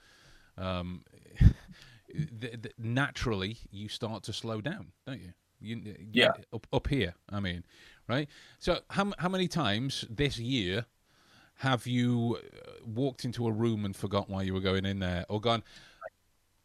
[0.58, 1.04] um,
[2.40, 5.32] th- th- naturally you start to slow down, don't you?
[5.60, 6.30] You, you Yeah.
[6.52, 7.64] Up up here, I mean,
[8.08, 8.28] right?
[8.58, 10.86] So how how many times this year
[11.56, 15.26] have you uh, walked into a room and forgot why you were going in there,
[15.28, 15.62] or gone?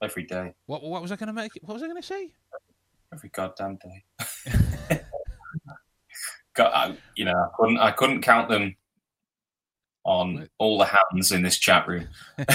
[0.01, 1.51] Every day, What what was I going to make?
[1.61, 2.31] What was I going to say?
[3.13, 4.99] every goddamn day.
[6.53, 8.75] God, I, you know, I couldn't, I couldn't count them
[10.05, 12.07] on all the hands in this chat room.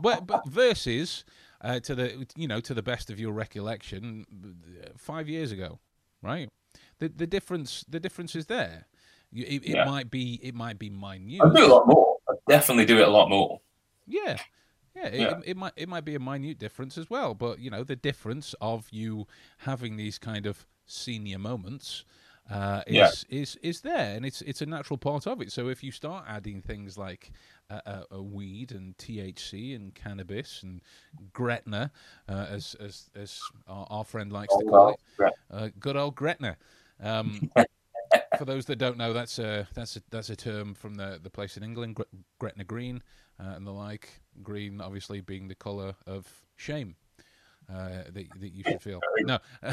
[0.00, 1.24] but but versus
[1.60, 4.24] uh, to the you know to the best of your recollection,
[4.96, 5.78] five years ago,
[6.22, 6.48] right?
[6.98, 8.86] The the difference the difference is there.
[9.32, 9.84] You, it, it Yeah.
[9.84, 11.40] might be it might be minute.
[11.42, 12.16] I do a lot more.
[12.28, 13.60] I definitely do it a lot more.
[14.06, 14.38] Yeah.
[14.94, 15.38] Yeah, it, Yeah.
[15.38, 17.96] It, it might it might be a minute difference as well, but you know the
[17.96, 19.26] difference of you
[19.58, 22.04] having these kind of senior moments
[22.50, 23.40] uh, is Yeah.
[23.40, 25.50] is is there, and it's it's a natural part of it.
[25.52, 27.30] So if you start adding things like
[27.70, 30.80] uh, uh, uh, weed and THC and cannabis and
[31.32, 31.90] Gretna,
[32.28, 35.96] uh, as as as our, our friend likes to Oh, call well, it, uh, good
[35.96, 36.56] old Gretna.
[37.00, 37.50] Um,
[38.38, 41.30] for those that don't know, that's a that's a that's a term from the the
[41.30, 42.02] place in England, Gre-
[42.38, 43.02] Gretna Green
[43.40, 44.20] uh, and the like.
[44.42, 46.94] Green, obviously, being the colour of shame
[47.72, 49.00] uh, that that you should feel.
[49.20, 49.38] No,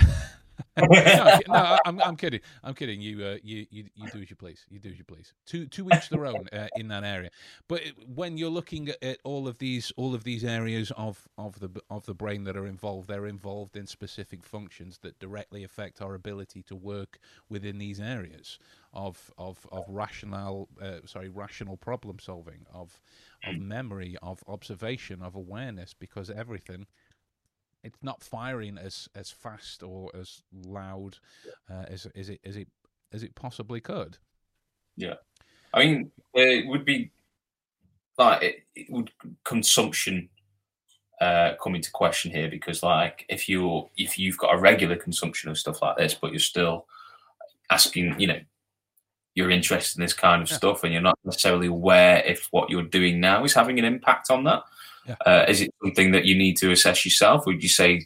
[0.77, 2.41] no, no, I'm, I'm kidding.
[2.63, 3.01] I'm kidding.
[3.01, 4.65] You, uh, you, you, you do as you please.
[4.69, 5.33] You do as you please.
[5.47, 7.29] To, to each their own uh, in that area.
[7.67, 7.81] But
[8.13, 12.05] when you're looking at all of these, all of these areas of, of the of
[12.05, 16.63] the brain that are involved, they're involved in specific functions that directly affect our ability
[16.63, 18.59] to work within these areas
[18.93, 23.01] of of of rational, uh, sorry, rational problem solving, of
[23.45, 26.85] of memory, of observation, of awareness, because everything
[27.83, 31.17] it's not firing as as fast or as loud
[31.69, 32.67] uh, as as it as it
[33.11, 34.17] as it possibly could.
[34.95, 35.15] Yeah,
[35.73, 37.11] I mean, it would be
[38.17, 39.11] like it, it would
[39.43, 40.29] consumption
[41.19, 45.49] uh, come into question here because, like, if you if you've got a regular consumption
[45.49, 46.85] of stuff like this, but you're still
[47.69, 48.39] asking, you know,
[49.35, 50.57] you're interested in this kind of yeah.
[50.57, 54.29] stuff, and you're not necessarily aware if what you're doing now is having an impact
[54.29, 54.63] on that
[55.07, 55.15] yeah.
[55.25, 57.45] Uh, is it something that you need to assess yourself?
[57.45, 58.05] Would you say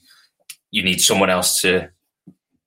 [0.71, 1.89] you need someone else to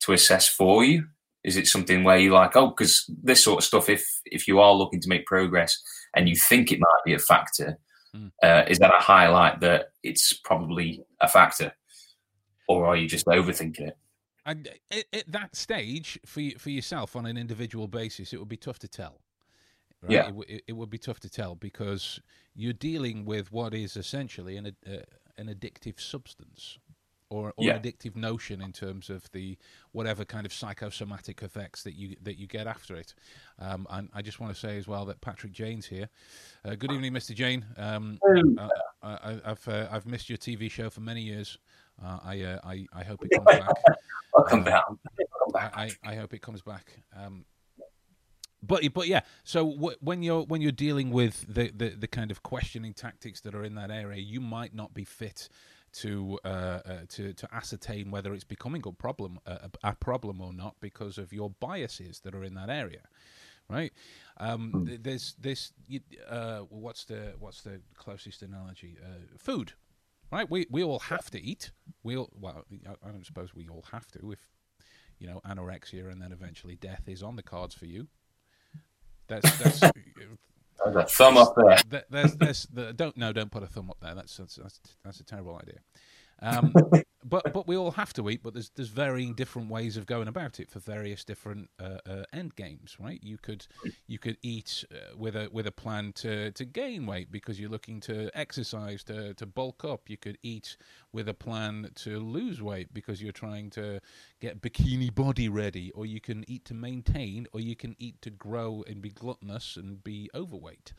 [0.00, 1.06] to assess for you?
[1.42, 4.60] Is it something where you like, oh, because this sort of stuff, if if you
[4.60, 5.80] are looking to make progress
[6.14, 7.78] and you think it might be a factor,
[8.14, 8.30] mm.
[8.42, 11.72] uh, is that a highlight that it's probably a factor,
[12.68, 13.98] or are you just overthinking it?
[14.46, 18.78] And at that stage, for for yourself on an individual basis, it would be tough
[18.80, 19.20] to tell.
[20.02, 20.12] Right?
[20.12, 20.30] Yeah.
[20.48, 22.20] It, it, would be tough to tell because
[22.54, 24.96] you're dealing with what is essentially an, uh,
[25.36, 26.78] an addictive substance
[27.30, 27.78] or, or yeah.
[27.78, 29.56] addictive notion in terms of the
[29.92, 33.14] whatever kind of psychosomatic effects that you that you get after it.
[33.58, 36.08] Um, and I just want to say as well that Patrick Jane's here.
[36.64, 37.34] Uh, good evening, Mr.
[37.34, 37.64] Jane.
[37.76, 38.18] Um,
[38.58, 38.68] uh,
[39.02, 41.56] I, have uh, I've missed your TV show for many years.
[42.04, 43.68] Uh, I, uh, I I hope it comes back.
[44.36, 44.82] I'll come back.
[45.54, 46.92] I, I, hope it comes back.
[47.16, 47.44] Um,
[48.62, 49.20] but but yeah.
[49.44, 53.40] So w- when you're when you're dealing with the, the, the kind of questioning tactics
[53.42, 55.48] that are in that area you might not be fit
[55.92, 60.52] to uh, uh, to to ascertain whether it's becoming a problem uh, a problem or
[60.52, 63.02] not because of your biases that are in that area
[63.68, 63.92] right?
[64.38, 65.02] Um, mm.
[65.02, 65.72] there's this
[66.28, 68.96] uh, what's the what's the closest analogy?
[69.00, 69.72] Uh, food
[70.30, 70.48] right?
[70.50, 71.70] We we all have to eat.
[72.02, 74.48] We all well I don't suppose we all have to if
[75.18, 78.08] you know anorexia and then eventually death is on the cards for you
[79.30, 79.80] that's that's.
[80.82, 82.02] There's a thumb up there.
[82.08, 84.14] There's, there's, the, don't no, don't put a thumb up there.
[84.14, 85.80] That's that's that's, that's a terrible idea.
[86.42, 86.72] Um,
[87.24, 88.42] but but we all have to eat.
[88.42, 92.24] But there's there's varying different ways of going about it for various different uh, uh,
[92.32, 93.20] end games, right?
[93.22, 93.66] You could
[94.06, 97.70] you could eat uh, with a with a plan to, to gain weight because you're
[97.70, 100.08] looking to exercise to to bulk up.
[100.08, 100.76] You could eat
[101.12, 104.00] with a plan to lose weight because you're trying to
[104.40, 108.30] get bikini body ready, or you can eat to maintain, or you can eat to
[108.30, 110.92] grow and be gluttonous and be overweight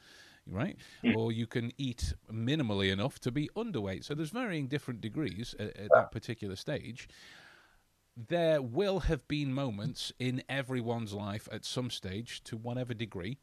[0.47, 0.77] right?
[1.03, 1.15] Mm.
[1.15, 4.03] Or you can eat minimally enough to be underweight.
[4.03, 7.07] So there's varying different degrees at, at that particular stage.
[8.15, 13.37] There will have been moments in everyone's life at some stage, to whatever degree,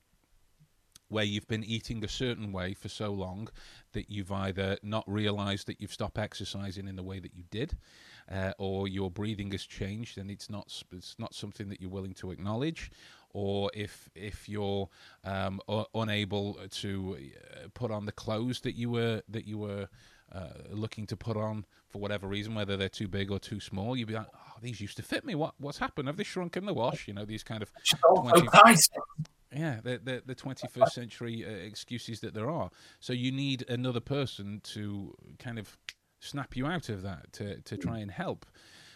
[1.08, 3.48] where you've been eating a certain way for so long
[3.92, 7.78] that you've either not realized that you've stopped exercising in the way that you did,
[8.30, 12.12] uh, or your breathing has changed and it's not it's not something that you're willing
[12.12, 12.90] to acknowledge,
[13.32, 14.88] or if if you're
[15.24, 19.88] um, u- unable to uh, put on the clothes that you were that you were
[20.32, 23.96] uh, looking to put on for whatever reason, whether they're too big or too small,
[23.96, 25.34] you'd be like, "Oh, these used to fit me.
[25.34, 26.08] What what's happened?
[26.08, 27.72] Have they shrunk in the wash?" You know, these kind of
[28.34, 28.48] 20,
[29.52, 32.70] yeah, the the, the 21st century uh, excuses that there are.
[33.00, 35.76] So you need another person to kind of
[36.20, 38.44] snap you out of that to to try and help.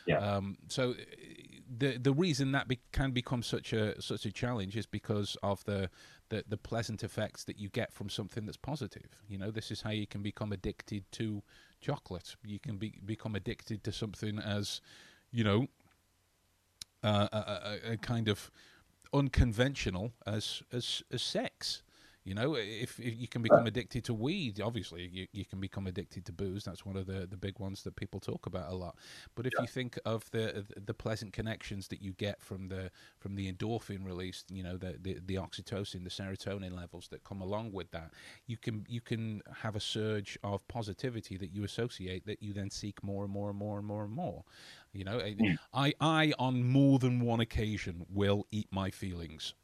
[0.07, 0.19] Yeah.
[0.19, 0.95] Um, so
[1.79, 5.65] the the reason that be, can become such a such a challenge is because of
[5.65, 5.89] the,
[6.29, 9.09] the the pleasant effects that you get from something that's positive.
[9.29, 11.43] You know, this is how you can become addicted to
[11.81, 12.37] chocolate.
[12.45, 14.81] You can be, become addicted to something as,
[15.31, 15.67] you know,
[17.03, 18.51] uh, a, a, a, kind of
[19.13, 21.83] unconventional as as as sex.
[22.25, 25.89] You know, if, if you can become addicted to weed, obviously you, you can become
[25.89, 26.63] addicted to booze.
[26.65, 28.97] That's one of the, the big ones that people talk about a lot.
[29.35, 29.63] But if yeah.
[29.63, 34.07] you think of the the pleasant connections that you get from the from the endorphin
[34.07, 38.13] release, you know, the, the, the oxytocin, the serotonin levels that come along with that,
[38.47, 42.71] you can you can have a surge of positivity that you associate that you then
[42.71, 44.45] seek more and more and more and more and more.
[44.93, 45.57] You know, mm.
[45.75, 49.55] I I on more than one occasion will eat my feelings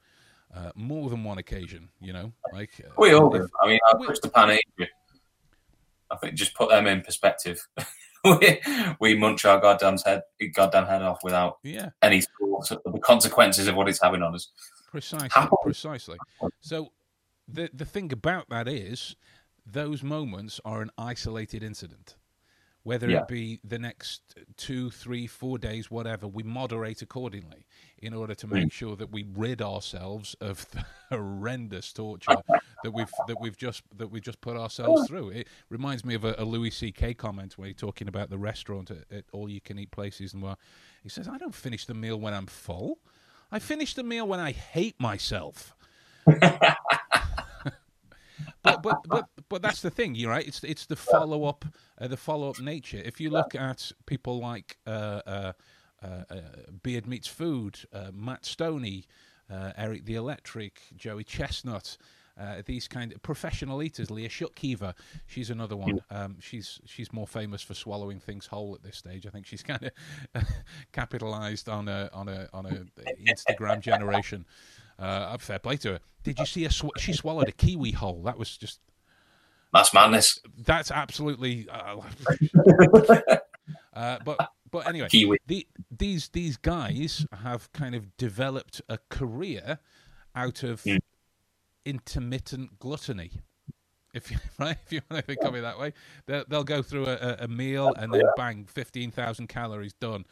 [0.55, 1.89] uh, more than one occasion.
[2.01, 3.49] You know, like uh, we all do.
[3.63, 4.59] I mean, I pushed the pan
[6.11, 7.61] I think just put them in perspective.
[8.25, 8.61] we,
[9.01, 10.23] we munch our goddamn head,
[10.55, 11.91] goddamn head off without yeah.
[12.03, 14.51] any thoughts of the consequences of what it's having on us.
[14.91, 15.29] Precisely,
[15.63, 16.17] precisely.
[16.61, 16.93] So
[17.47, 19.17] the the thing about that is,
[19.67, 22.17] those moments are an isolated incident
[22.85, 23.23] whether Yeah.
[23.23, 27.67] it be the next two, three, four days, whatever, we moderate accordingly
[27.99, 28.51] in order to Mm.
[28.53, 32.37] make sure that we rid ourselves of the horrendous torture
[32.85, 35.31] that we've that we've just that we just put ourselves through.
[35.31, 37.15] It reminds me of a, a Louis C.K.
[37.15, 40.43] comment where he's talking about the restaurant at, at all you can eat places, and
[40.43, 40.57] where
[41.03, 42.99] he says, "I don't finish the meal when I'm full.
[43.51, 45.75] I finish the meal when I hate myself."
[48.63, 50.47] but but but but that's the thing, you're right.
[50.47, 51.65] It's it's the follow up,
[52.01, 53.01] uh, the follow up nature.
[53.05, 55.53] If you look at people like uh, uh,
[56.03, 56.41] uh, uh,
[56.83, 59.07] Beard Meets Food, uh, Matt Stonie,
[59.51, 61.97] uh, Eric the Electric, Joey Chestnut.
[62.41, 64.95] Uh, these kind of professional eaters, Leah Shutkever,
[65.27, 65.99] she's another one.
[66.09, 69.27] Um, she's she's more famous for swallowing things whole at this stage.
[69.27, 69.91] I think she's kind
[70.35, 70.45] of
[70.93, 74.47] capitalised on a on a on a Instagram generation.
[74.99, 76.01] Uh, fair play to her.
[76.25, 76.71] Did you see her?
[76.71, 78.23] Sw- she swallowed a kiwi whole.
[78.25, 78.81] That was just
[79.73, 80.41] That's madness.
[80.57, 81.69] that's absolutely.
[81.71, 82.01] Uh,
[83.95, 85.39] uh, but but anyway, Kiwi.
[85.47, 89.79] the, these these guys have kind of developed a career
[90.35, 90.99] out of Mm.
[91.87, 93.33] intermittent gluttony.
[94.15, 95.93] If you right, if you want to think of it that way,
[96.27, 100.25] they'll, they'll go through a, a- a meal and then bang, fifteen thousand calories done.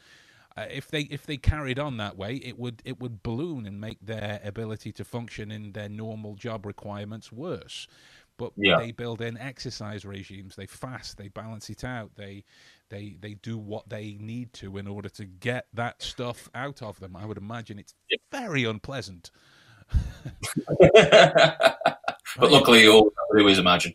[0.56, 3.80] Uh, if they if they carried on that way, it would it would balloon and
[3.80, 7.86] make their ability to function in their normal job requirements worse.
[8.38, 8.78] But Yeah.
[8.78, 10.56] they build in exercise regimes.
[10.56, 11.16] They fast.
[11.18, 12.12] They balance it out.
[12.16, 12.44] They
[12.88, 17.00] they they do what they need to in order to get that stuff out of
[17.00, 17.16] them.
[17.16, 17.94] I would imagine it's
[18.30, 19.30] very unpleasant.
[22.38, 23.92] but luckily, all we have do is imagine.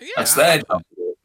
[0.00, 0.82] Yeah, That's their job.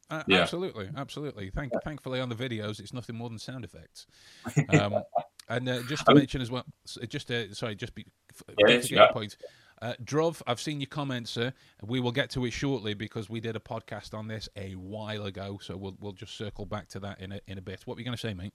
[0.10, 0.40] Uh, Yeah.
[0.42, 1.50] Absolutely, absolutely.
[1.50, 4.06] Thank, thankfully, on the videos, it's nothing more than sound effects.
[4.70, 5.02] Um,
[5.50, 6.66] and uh, just to mention as well,
[7.08, 9.12] just uh, sorry, just be f- Yeah, forget yeah.
[9.12, 9.38] point.
[9.82, 11.54] Uh, Drov, I've seen your comments, sir.
[11.84, 15.26] We will get to it shortly because we did a podcast on this a while
[15.26, 17.82] ago, so we'll we'll just circle back to that in a in a bit.
[17.86, 18.54] What were you going to say, mate?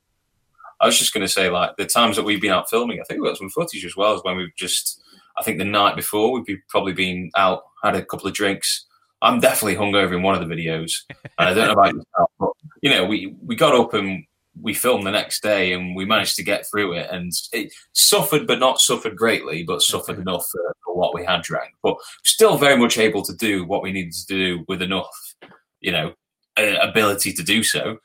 [0.80, 3.04] I was just going to say, like the times that we've been out filming, I
[3.04, 5.00] think we got some footage as well as when we've just.
[5.36, 8.86] I think the night before we've be- probably been out, had a couple of drinks.
[9.22, 10.92] I'm definitely hungover in one of the videos,
[11.38, 12.50] and I don't know about yourself, but
[12.82, 14.24] you know, we we got up and
[14.60, 18.46] we filmed the next day, and we managed to get through it, and it suffered,
[18.46, 20.22] but not suffered greatly, but suffered Okay.
[20.22, 23.82] enough for, for what we had drank, but still very much able to do what
[23.82, 25.34] we needed to do with enough,
[25.80, 26.12] you know,
[26.58, 27.98] uh, ability to do so.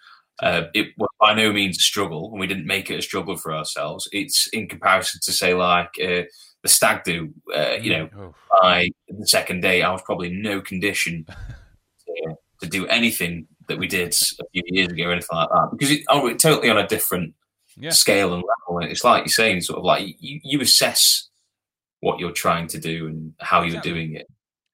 [0.44, 3.38] Uh, it was by no means a struggle, and we didn't make it a struggle
[3.38, 4.08] for ourselves.
[4.12, 6.24] It's in comparison to say like uh,
[6.66, 7.32] the stag do.
[7.56, 11.26] Uh, you know, Oh, by the second day, I was probably in no condition
[12.06, 15.68] to, to do anything that we did a few years ago or anything like that
[15.72, 17.34] because it, oh, it's totally on a different
[17.78, 17.92] Yeah.
[17.92, 18.80] scale and level.
[18.82, 21.30] And it's like you're saying, sort of like you, you assess
[22.00, 23.92] what you're trying to do and how you're Exactly.
[23.94, 24.28] doing it.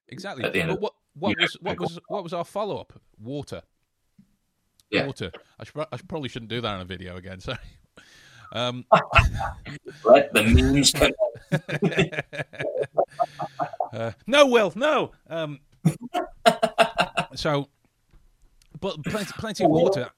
[0.07, 0.43] exactly.
[0.45, 2.93] At the end But what what was what was what was our follow up?
[3.19, 3.61] Water.
[4.89, 5.05] Yeah.
[5.07, 5.31] Water.
[5.59, 7.39] I, should, I probably shouldn't do that on a video again.
[7.47, 7.57] Sorry.
[8.51, 8.85] Um,
[10.05, 11.11] Let the memes come.
[13.93, 15.11] uh, no, Will, no.
[15.29, 15.59] Um,
[17.35, 17.69] so,
[18.79, 20.09] but plenty, plenty of water,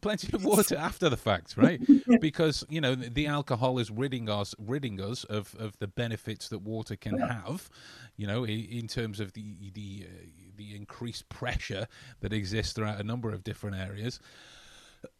[0.00, 1.80] plenty of water after the fact, right?
[2.20, 6.60] Because you know the, alcohol is ridding us, ridding us of, of the benefits that
[6.60, 7.68] water can have.
[8.16, 10.26] You know, in, in terms of the the uh,
[10.56, 11.86] the increased pressure
[12.20, 14.20] that exists throughout a number of different areas.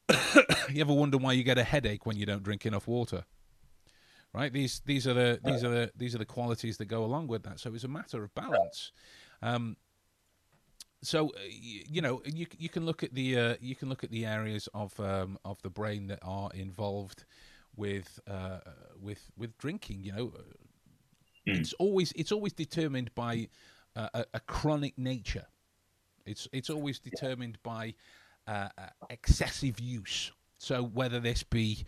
[0.70, 3.24] you ever wonder why you get a headache when you don't drink enough water?
[4.34, 4.52] right?
[4.52, 7.42] These these are the these are the these are the qualities that go along with
[7.44, 7.60] that.
[7.60, 8.92] So it's a matter of balance.
[9.42, 9.76] Um,
[11.02, 14.10] so uh, you know you you can look at the uh, you can look at
[14.10, 17.24] the areas of um, of the brain that are involved
[17.76, 18.60] with uh,
[19.00, 20.04] with with drinking.
[20.04, 20.32] You know,
[21.46, 21.58] Mm.
[21.58, 23.48] it's always it's always determined by
[23.96, 25.46] uh, a, a chronic nature.
[26.24, 27.94] It's it's always determined by
[28.46, 30.32] uh, uh, excessive use.
[30.58, 31.84] So whether this be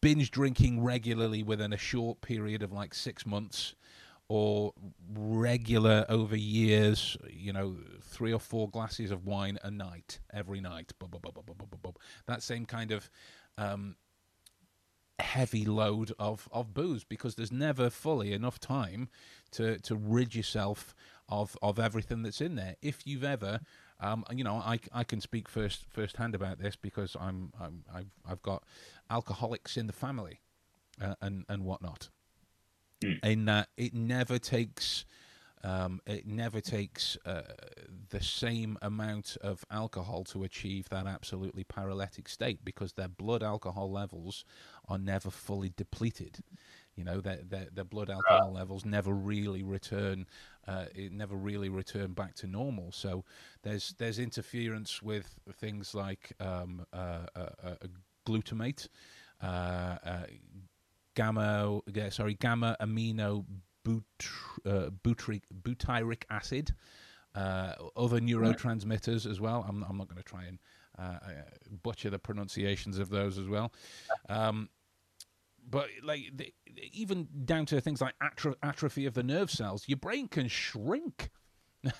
[0.00, 3.74] binge drinking regularly within a short period of like six months,
[4.28, 4.74] or
[5.14, 10.92] regular over years, you know, three or four glasses of wine a night, every night,
[12.26, 13.10] that same kind of
[13.56, 13.96] um,
[15.18, 19.08] heavy load of, of booze because there's never fully enough time
[19.50, 20.94] to, to rid yourself
[21.30, 22.76] of, of everything that's in there.
[22.82, 23.60] If you've ever,
[24.00, 28.10] um, you know, I, I can speak first firsthand about this because I'm, I'm I've,
[28.28, 28.62] I've got
[29.10, 30.40] alcoholics in the family
[31.02, 32.08] uh, and and whatnot.
[33.02, 33.24] Mm.
[33.24, 35.04] In that it never takes.
[35.64, 37.42] Um, it never takes uh,
[38.10, 43.90] the same amount of alcohol to achieve that absolutely paralytic state because their blood alcohol
[43.90, 44.44] levels
[44.88, 46.44] are never fully depleted.
[46.98, 50.26] You know, their their, their blood alcohol levels never really return.
[50.66, 52.90] Uh, it never really return back to normal.
[52.92, 53.24] So
[53.62, 57.74] there's there's interference with things like um, uh, uh, uh,
[58.26, 58.88] glutamate,
[59.40, 59.46] uh,
[60.04, 60.26] uh,
[61.14, 63.44] gamma, uh, sorry, gamma amino
[63.84, 64.02] but,
[64.66, 66.74] uh, butyric, butyric acid,
[67.34, 69.64] uh, other neurotransmitters as well.
[69.68, 70.58] I'm, I'm not going to try and
[70.98, 71.28] uh, uh,
[71.82, 73.72] butcher the pronunciations of those as well.
[74.28, 74.68] Um,
[75.70, 76.52] but like the,
[76.92, 81.30] even down to things like atro- atrophy of the nerve cells, your brain can shrink.
[81.84, 81.92] it,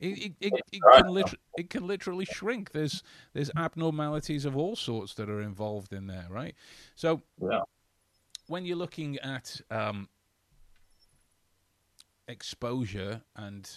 [0.00, 2.72] it, it, it, can liter- it can literally shrink.
[2.72, 3.02] There's
[3.32, 6.54] there's abnormalities of all sorts that are involved in there, right?
[6.96, 7.60] So Yeah.
[8.48, 10.08] when you're looking at um,
[12.28, 13.70] exposure and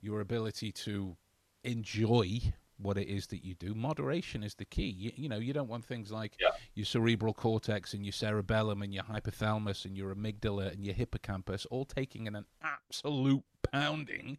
[0.00, 1.16] your ability to
[1.64, 2.52] enjoy
[2.82, 4.88] what it is that you do, moderation is the key.
[4.90, 6.50] You, you know, you don't want things like Yeah.
[6.74, 11.66] your cerebral cortex and your cerebellum and your hypothalamus and your amygdala and your hippocampus
[11.66, 14.38] all taking an, an absolute pounding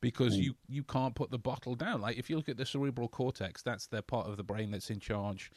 [0.00, 2.00] because you, you can't put the bottle down.
[2.00, 4.90] Like if you look at the cerebral cortex, that's the part of the brain that's
[4.90, 5.50] in charge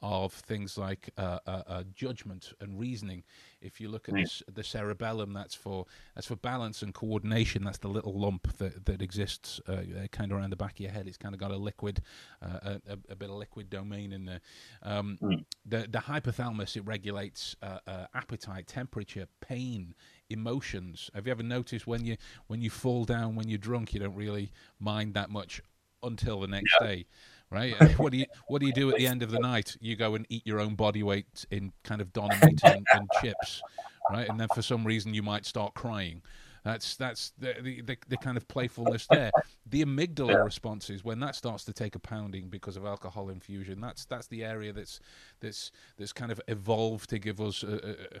[0.00, 3.22] of things like uh, uh, uh, judgment and reasoning.
[3.62, 4.24] If you look at Right.
[4.24, 7.64] this, the cerebellum, that's for that's for balance and coordination.
[7.64, 10.80] That's the little lump that that exists uh, uh, kind of around the back of
[10.80, 11.06] your head.
[11.06, 12.02] It's kind of got a liquid,
[12.42, 14.40] uh, a, a, bit of liquid domain in there.
[14.82, 15.44] Um, Mm.
[15.64, 19.94] The the hypothalamus it regulates uh, uh, appetite, temperature, pain,
[20.30, 21.10] emotions.
[21.14, 22.16] Have you ever noticed when you
[22.48, 25.62] when you fall down when you're drunk, you don't really mind that much
[26.02, 27.06] until the next day,
[27.52, 27.76] right?
[27.98, 29.76] what do you what do you do at the end of the night?
[29.80, 33.62] You go and eat your own body weight in kind of donut and, and chips,
[34.10, 34.28] right?
[34.28, 36.22] And then for some reason you might start crying.
[36.64, 39.32] That's that's the the, the, the kind of playfulness there.
[39.68, 40.44] The amygdala Yeah.
[40.44, 43.80] responses when that starts to take a pounding because of alcohol infusion.
[43.80, 45.00] That's that's the area that's
[45.40, 47.62] that's that's kind of evolved to give us.
[47.64, 48.18] Uh, uh,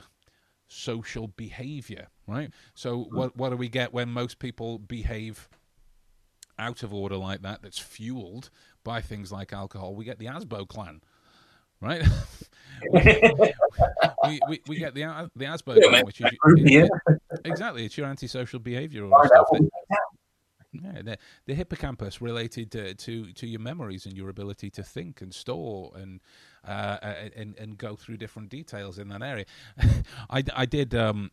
[0.74, 5.50] social behavior right so what what do we get when most people behave
[6.58, 8.48] out of order like that that's fueled
[8.84, 11.00] by things like alcohol we get the asbo clan
[11.80, 12.02] right
[12.92, 16.88] we, we, we get the the asbo Yeah, clan which is Yeah.
[17.44, 19.62] exactly it's your antisocial behavioral Find stuff that,
[20.72, 25.20] yeah, the, the hippocampus related to, to to your memories and your ability to think
[25.20, 26.20] and store and
[26.66, 26.96] uh,
[27.36, 29.44] and and go through different details in that area.
[30.30, 30.94] I, I did.
[30.94, 31.30] Um,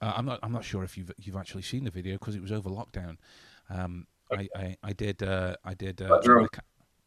[0.00, 0.38] uh, I'm not.
[0.42, 3.18] I'm not sure if you've you've actually seen the video because it was over lockdown.
[3.68, 5.22] Um, I, I I did.
[5.22, 6.00] Uh, I did.
[6.00, 6.18] Uh.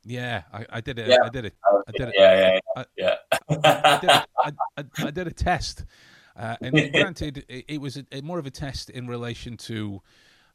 [0.03, 1.07] Yeah, I, I did it.
[1.07, 1.17] Yeah.
[1.23, 1.55] I did it.
[1.65, 2.15] I did it.
[2.17, 4.15] Yeah, yeah, I yeah.
[5.05, 5.85] I, did a test,
[6.35, 10.01] uh, and granted, it, it was a, a more of a test in relation to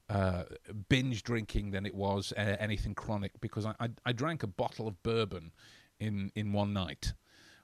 [0.09, 0.45] uh,
[0.89, 4.87] binge drinking than it was uh, anything chronic because I, I, I drank a bottle
[4.87, 5.53] of bourbon
[5.99, 7.15] in, in one night,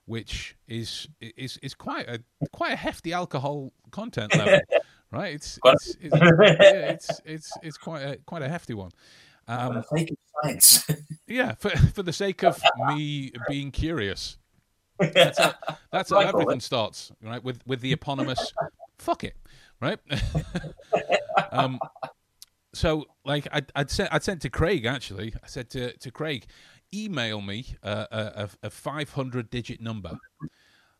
[0.06, 2.20] which is is is quite a
[2.52, 4.60] quite a hefty alcohol content level,
[5.12, 5.34] right?
[5.34, 8.90] It's it's it's, yeah, it's it's it's quite a quite a hefty one.
[9.48, 10.86] Um, Um, fake science.
[11.26, 14.38] yeah, for for the sake of me being curious.
[14.98, 15.54] That's how,
[15.90, 17.42] that's how everything starts, right?
[17.42, 18.52] With with the eponymous
[18.98, 19.36] "fuck it,"
[19.80, 19.98] right?
[21.50, 21.80] um,
[22.74, 25.34] so, like, I'd, I'd sent I'd sent to Craig actually.
[25.42, 26.46] I said to to Craig,
[26.94, 30.18] email me uh, a a, a five hundred digit number.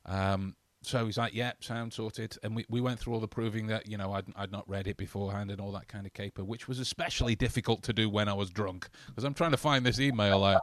[0.04, 3.66] Um, so he's like, "Yeah, sound sorted." And we, we went through all the proving
[3.68, 6.44] that you know I'd I'd not read it beforehand and all that kind of caper,
[6.44, 9.84] which was especially difficult to do when I was drunk because I'm trying to find
[9.86, 10.40] this email.
[10.40, 10.58] Like,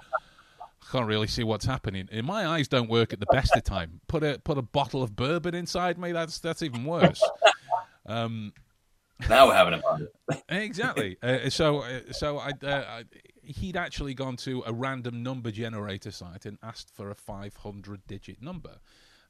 [0.61, 2.07] I can't really see what's happening.
[2.11, 4.01] And my eyes don't work at the best of time.
[4.07, 6.11] Put a put a bottle of bourbon inside me.
[6.11, 7.21] That's that's even worse.
[8.05, 8.53] Um,
[9.27, 10.07] now we're having a fun.
[10.49, 11.17] exactly.
[11.23, 13.03] Uh, so uh, so I, uh, I
[13.43, 18.41] he'd actually gone to a random number generator site and asked for a 500 digit
[18.41, 18.77] number.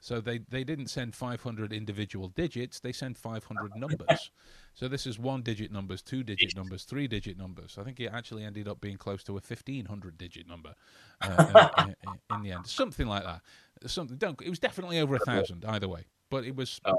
[0.01, 4.31] So they, they didn't send 500 individual digits, they sent 500 numbers.
[4.73, 7.77] So this is one digit numbers, two digit numbers, three digit numbers.
[7.77, 10.73] I think it actually ended up being close to a 1500 digit number
[11.21, 12.65] uh, in, in, in the end.
[12.65, 13.41] Something like that.
[13.87, 16.05] Something don't it was definitely over a thousand either way.
[16.29, 16.95] But it was Oh,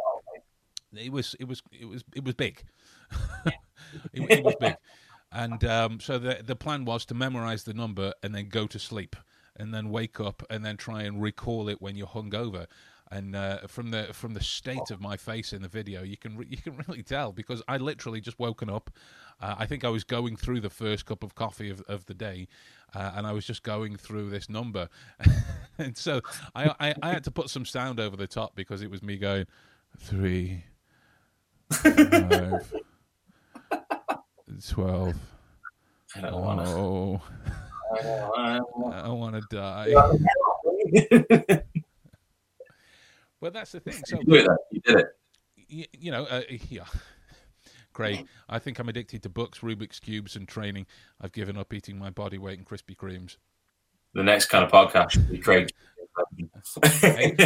[0.97, 2.65] it was it was it was it was big.
[3.47, 3.55] it,
[4.13, 4.77] it was big,
[5.33, 8.79] and um, so the the plan was to memorize the number and then go to
[8.79, 9.17] sleep,
[9.57, 12.67] and then wake up and then try and recall it when you're hungover.
[13.13, 16.37] And uh, from the from the state of my face in the video, you can
[16.37, 18.91] re- you can really tell because I literally just woken up.
[19.41, 22.15] Uh, I think I was going through the first cup of coffee of, of the
[22.15, 22.47] day,
[22.95, 24.89] uh, and I was just going through this number,
[25.79, 26.21] and so
[26.55, 29.17] I, I I had to put some sound over the top because it was me
[29.17, 29.47] going
[29.99, 30.65] three,
[31.73, 32.73] five,
[34.69, 35.17] twelve.
[36.17, 36.73] I don't want to.
[36.73, 37.23] Oh,
[38.37, 38.61] I
[38.93, 39.95] I want to die.
[43.41, 44.03] Well, that's the thing.
[44.07, 44.51] So you did it.
[44.71, 45.07] You did it.
[45.69, 46.85] you, you know, uh, yeah.
[47.93, 50.87] Craig, I think I'm addicted to books, Rubik's cubes, and training.
[51.21, 53.37] I've given up eating my body weight in Krispy Kremes.
[54.15, 55.71] The next kind of podcast Craig.
[57.01, 57.37] Hey,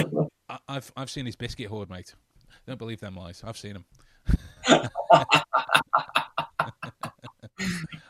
[0.69, 2.15] I've I've seen his biscuit hoard, mate.
[2.67, 3.43] Don't believe them lies.
[3.45, 3.85] I've seen them.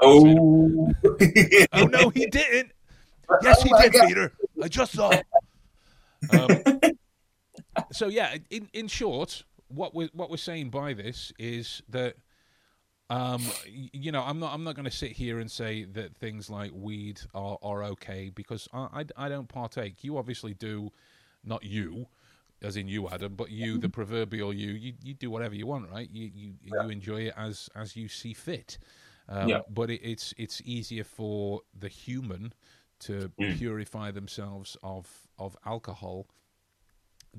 [0.00, 0.92] oh.
[1.72, 2.72] Oh no, he didn't.
[3.42, 4.08] Yes, he Oh did, God.
[4.08, 4.32] Peter.
[4.62, 5.10] I just saw.
[6.32, 6.48] Um,
[7.92, 12.16] so yeah, in in short, what we're what we're saying by this is that.
[13.10, 14.54] Um, you know, I'm not.
[14.54, 18.30] I'm not going to sit here and say that things like weed are, are okay
[18.34, 20.02] because I, I, I don't partake.
[20.02, 20.90] You obviously do,
[21.44, 22.06] not you,
[22.62, 24.72] as in you, Adam, but you, the proverbial you.
[24.72, 26.08] You, you do whatever you want, right?
[26.10, 28.78] You you, you enjoy it as as you see fit.
[29.28, 29.60] Um, Yeah.
[29.68, 32.54] But it, it's it's easier for the human
[33.00, 33.58] to Mm.
[33.58, 35.06] purify themselves of
[35.38, 36.26] of alcohol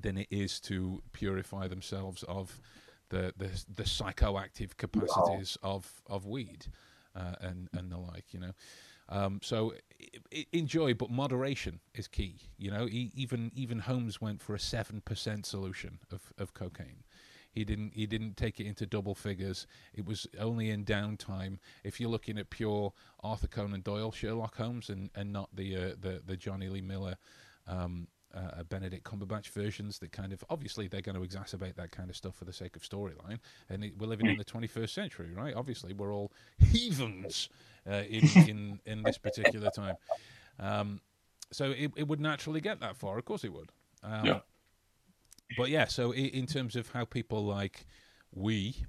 [0.01, 2.59] than it is to purify themselves of
[3.09, 6.67] the the, the psychoactive capacities of of weed
[7.15, 8.33] uh, and and the like.
[8.33, 8.51] You know.
[9.07, 9.73] Um, so
[10.51, 12.39] enjoy, but moderation is key.
[12.57, 17.03] You know, e- even even Holmes went for a seven percent solution of, of cocaine.
[17.51, 19.67] He didn't he didn't take it into double figures.
[19.93, 21.59] It was only in downtime.
[21.83, 22.93] If you're looking at pure
[23.23, 27.17] Arthur Conan Doyle Sherlock Holmes and, and not the uh, the the Jonny Lee Miller
[27.67, 32.09] um, uh, Benedict Cumberbatch versions that kind of obviously they're going to exacerbate that kind
[32.09, 33.39] of stuff for the sake of storyline.
[33.69, 35.53] And it, we're living in the 21st century, right?
[35.55, 37.49] Obviously, we're all heathens
[37.89, 39.95] uh, in, in in this particular time.
[40.59, 41.01] Um,
[41.51, 43.17] so it, it would naturally get that far.
[43.17, 43.71] Of course, it would.
[44.03, 44.39] Um, Yeah.
[45.57, 47.85] But yeah, so i- in terms of how people like
[48.33, 48.83] we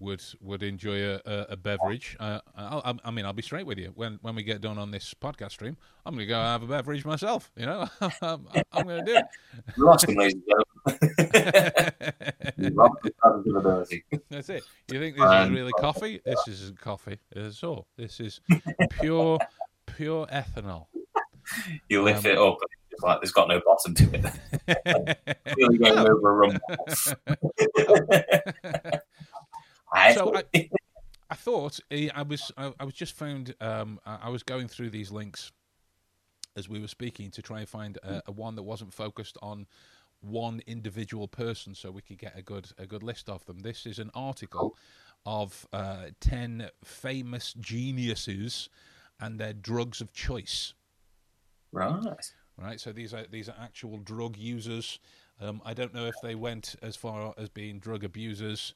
[0.00, 3.92] would would enjoy a, a, beverage, uh, I, mean, I'll be straight with you.
[3.94, 6.66] When when we get done on this podcast stream, I'm going to go have a
[6.66, 7.50] beverage myself.
[7.56, 7.88] You know,
[8.22, 9.20] I'm, I'm going to do
[9.76, 11.94] You lost him, ladies it.
[12.58, 14.00] You lost his.
[14.30, 14.64] That's it.
[14.90, 16.20] You think this is Um, really coffee?
[16.24, 17.86] This isn't coffee at all.
[17.96, 18.40] This is
[19.00, 19.38] pure
[19.86, 20.86] pure ethanol.
[21.88, 25.18] You lift Um, it up, and it's like there's got no bottom to it.
[25.56, 26.60] Really going over a rumble.
[29.94, 30.44] I, so I,
[31.30, 34.68] I thought eh, I was I, I was just found um, I, I was going
[34.68, 35.52] through these links
[36.56, 39.66] as we were speaking to try and find a, a one that wasn't focused on
[40.20, 43.60] one individual person, so we could get a good a good list of them.
[43.60, 44.76] This is an article
[45.26, 48.68] of uh, ten famous geniuses
[49.20, 50.74] and their drugs of choice.
[52.06, 52.32] right.
[52.60, 52.80] right?
[52.80, 54.98] So these are these are actual drug users.
[55.40, 58.74] Um, I don't know if they went as far as being drug abusers.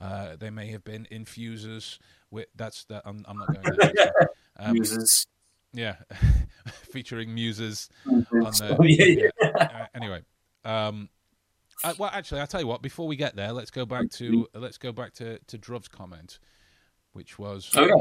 [0.00, 1.98] Uh, they may have been infusers.
[2.30, 3.02] With, that's that.
[3.04, 3.92] I'm, I'm not going to.
[3.94, 4.28] that.
[4.58, 5.26] Um, Users.
[5.72, 5.96] yeah,
[6.92, 7.88] featuring muses.
[8.04, 8.58] Users.
[8.58, 9.58] the- yeah, yeah.
[9.58, 10.22] Uh, anyway,
[10.64, 11.08] um,
[11.82, 12.82] uh, well, actually, I'll tell you what.
[12.82, 16.38] Before we get there, let's go back to let's go back to to Druv's comment,
[17.12, 17.94] which was Oh, yeah.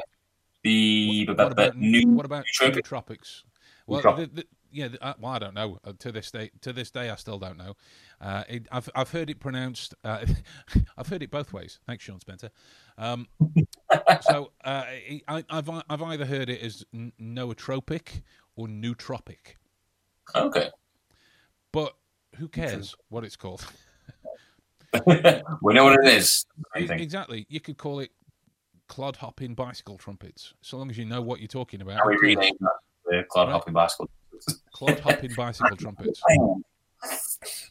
[0.63, 3.43] The what but, about new what about nootropics?
[3.85, 5.77] Well, the, the, yeah, uh, well, I don't know.
[5.83, 7.75] Uh, to this day, to this day, I still don't know.
[8.23, 9.93] Uh, it, I've I've heard it pronounced.
[10.03, 10.25] Uh,
[10.97, 11.79] I've heard it both ways.
[11.85, 12.49] Thanks, Shawn Spencer.
[12.97, 13.27] Um,
[14.21, 14.85] so uh,
[15.27, 16.85] I, I've I've either heard it as
[17.21, 18.21] nootropic
[18.55, 19.55] or nootropic,
[20.35, 20.69] Okay.
[21.73, 21.95] but
[22.37, 23.65] who cares what it's called?
[25.05, 26.45] we know what it is.
[26.75, 27.45] Exactly.
[27.49, 28.11] You could call it
[28.87, 31.99] clod hopping bicycle trumpets, so long as you know what you're talking about.
[31.99, 32.35] How we who cares?
[32.37, 32.71] rename that?
[33.05, 33.49] The Right.
[33.51, 34.09] hopping bicycle.
[34.71, 36.21] Clod hopping bicycle trumpets.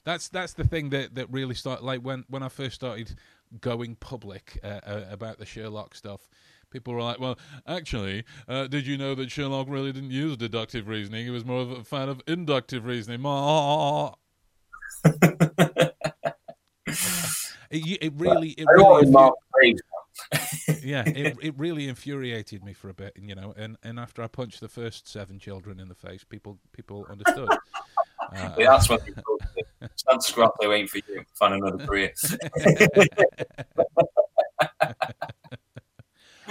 [0.04, 1.84] That's that's the thing that, that really started.
[1.84, 3.14] Like when, when I first started
[3.60, 6.28] going public uh, uh, about the Sherlock stuff,
[6.70, 10.88] people were like, "Well, actually, uh, did you know that Sherlock really didn't use deductive
[10.88, 11.24] reasoning?
[11.24, 13.22] He was more of a fan of inductive reasoning."
[17.72, 19.80] It, it really, it really, always infu- mark praise.
[20.82, 23.54] yeah, it, it really infuriated me for a bit, you know.
[23.56, 27.48] And, and after I punched the first seven children in the face, people people understood.
[28.34, 29.62] Uh, Yeah, that's what they told me.
[29.96, 31.24] Santa's Grotto ain't for you.
[31.34, 32.12] Find another career.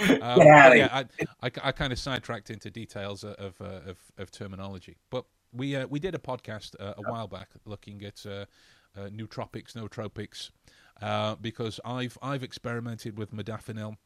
[0.22, 3.80] Um, Get outta but yeah, I, I, I kind of sidetracked into details of uh,
[3.86, 8.02] of, of terminology, but we uh, we did a podcast uh, a while back looking
[8.04, 8.46] at uh,
[8.96, 10.50] uh, nootropics, nootropics,
[11.00, 13.96] uh, because I've I've experimented with modafinil.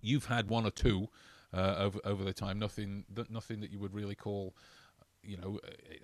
[0.00, 1.08] You've had one or two
[1.52, 2.58] uh, over over the time.
[2.58, 4.56] Nothing that nothing that you would really call,
[5.26, 5.60] you know,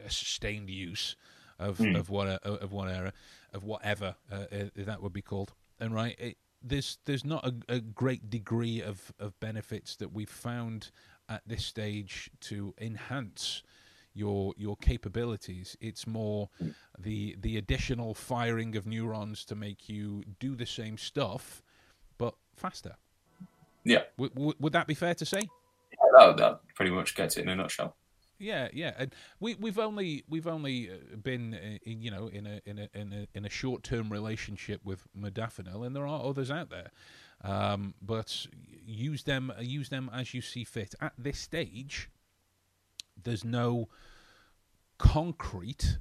[0.06, 1.16] a- sustained use
[1.58, 1.98] of Mm.
[1.98, 3.12] of what of one era
[3.52, 5.52] of whatever uh, uh, that would be called.
[5.78, 10.30] And right, it, there's there's not a, a great degree of, of benefits that we've
[10.30, 10.90] found
[11.28, 13.62] at this stage to enhance
[14.14, 15.76] your your capabilities.
[15.80, 16.48] It's more
[16.98, 21.62] the the additional firing of neurons to make you do the same stuff,
[22.18, 22.96] but faster.
[23.84, 24.02] Yeah.
[24.18, 25.40] W- w- would that be fair to say?
[26.18, 27.96] That, that pretty much gets it in a nutshell.
[28.40, 32.46] Yeah, yeah, and we we've only we've only uh, been uh, in, you know in
[32.46, 36.24] a in a in a in a short term relationship with modafinil, and there are
[36.24, 36.90] others out there,
[37.44, 38.46] um, but
[38.84, 40.94] use them use them as you see fit.
[41.02, 42.08] At this stage,
[43.22, 43.88] there's no
[44.98, 45.98] concrete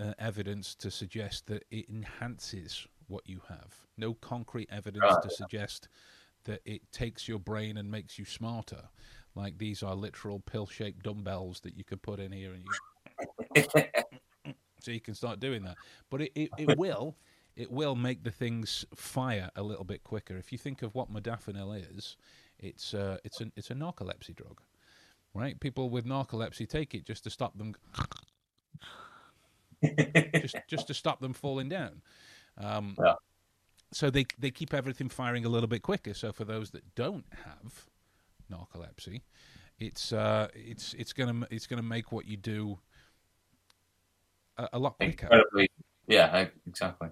[0.00, 3.86] uh, evidence to suggest that it enhances what you have.
[3.98, 5.22] No concrete evidence Right.
[5.22, 5.88] to suggest
[6.44, 8.88] that it takes your brain and makes you smarter.
[9.36, 12.64] Like these are literal pill-shaped dumbbells that you could put in here, and
[13.54, 13.64] you,
[14.80, 15.76] so you can start doing that.
[16.10, 17.16] But it, it, it will
[17.54, 20.36] it will make the things fire a little bit quicker.
[20.36, 22.16] If you think of what modafinil is,
[22.58, 24.60] it's uh, it's an it's a narcolepsy drug,
[25.34, 25.58] right?
[25.60, 27.74] People with narcolepsy take it just to stop them
[30.40, 32.02] just just to stop them falling down.
[32.58, 33.14] Um, Yeah.
[33.92, 36.14] So they they keep everything firing a little bit quicker.
[36.14, 37.86] So for those that don't have
[38.50, 39.22] narcolepsy,
[39.78, 42.78] it's uh, it's it's gonna it's gonna make what you do
[44.58, 45.26] a, a lot quicker.
[45.26, 45.70] Incredibly,
[46.06, 47.08] yeah, I- exactly.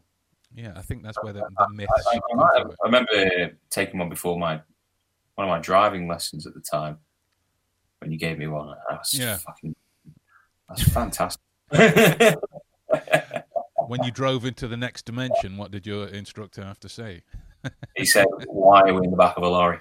[0.56, 1.90] Yeah, I think that's where the, the myths.
[2.12, 2.62] I, I, I.
[2.62, 4.60] I remember taking one before my
[5.34, 6.98] one of my driving lessons at the time
[7.98, 8.76] when you gave me one.
[8.88, 9.36] That's Yeah.
[9.38, 9.74] fucking
[10.68, 11.40] that's fantastic.
[13.88, 17.22] when you drove into the next dimension, what did your instructor have to say?
[17.96, 19.78] He said, "Why are we in the back of a lorry?"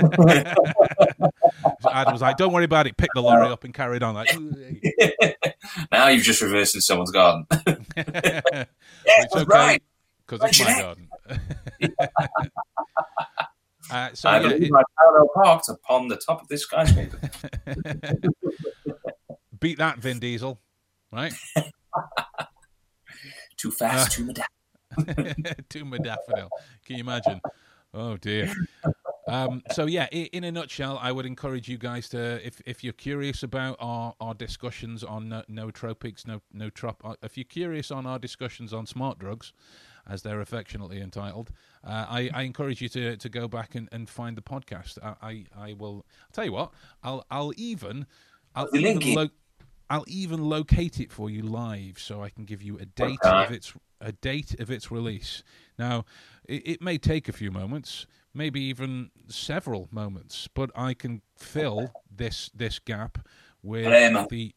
[1.90, 2.96] Adam was like, "Don't worry about it.
[2.96, 4.34] Pick the lorry up and carried on." Like,
[5.92, 7.46] now you've just reversed in someone's garden.
[7.96, 8.68] it's
[9.06, 9.82] that's okay right.
[10.26, 11.08] because it's my garden.
[13.90, 17.18] uh, so I yeah, believe it- I parallel parked upon the top of this skyscraper.
[19.60, 20.58] beat that, Vin Diesel,
[21.12, 21.32] right?
[23.56, 24.42] too fast, too mad.
[25.68, 26.48] to modafinil.
[26.84, 27.40] Can you imagine?
[27.94, 28.52] Oh dear.
[29.28, 32.92] Um, so yeah, in a nutshell, I would encourage you guys to, if if you're
[32.92, 37.90] curious about our, our discussions on no, nootropics, no no trop, uh, if you're curious
[37.90, 39.52] on our discussions on smart drugs,
[40.08, 41.50] as they're affectionately entitled,
[41.82, 44.98] uh, I, I encourage you to, to go back and, and find the podcast.
[45.02, 46.72] I, I, I will I'll tell you what,
[47.02, 48.06] I'll I'll even
[48.54, 49.28] I'll even lo-
[49.90, 53.44] I'll even locate it for you live, so I can give you a date Okay.
[53.44, 55.42] of its a date of its release.
[55.78, 56.04] Now,
[56.44, 61.92] it, it may take a few moments, maybe even several moments, but I can fill
[62.14, 63.18] this this gap
[63.62, 64.26] with Blame.
[64.30, 64.54] the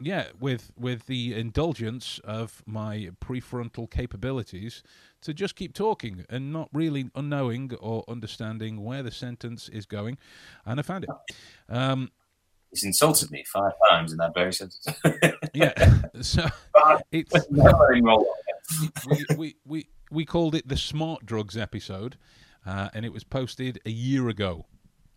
[0.00, 4.82] yeah with with the indulgence of my prefrontal capabilities
[5.20, 10.18] to just keep talking and not really knowing or understanding where the sentence is going,
[10.64, 11.10] and I found it.
[11.68, 12.10] Um,
[12.70, 14.86] He's insulted me five times in that very sentence.
[15.54, 15.72] yeah,
[16.20, 16.46] so
[17.10, 18.26] it's Never in roll.
[19.08, 22.18] we, we, we, we called it the Smart Drugs episode,
[22.66, 24.66] uh, and it was posted a year ago.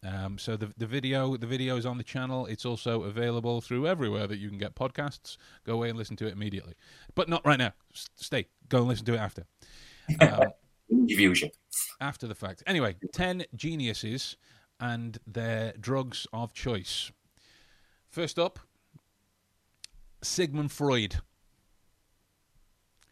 [0.04, 2.48] Um, so the the video the video is on the channel.
[2.48, 5.38] It's also available through everywhere that you can get podcasts.
[5.64, 6.74] Go away and listen to it immediately,
[7.14, 7.74] but not right now.
[7.94, 8.48] S- stay.
[8.70, 9.46] Go and listen to it after.
[10.20, 10.54] Um,
[10.92, 11.52] viewership.
[12.00, 12.64] after the fact.
[12.66, 14.38] Anyway, 10 geniuses
[14.80, 17.12] and their drugs of choice.
[18.12, 18.60] First up,
[20.22, 21.16] Sigmund Freud.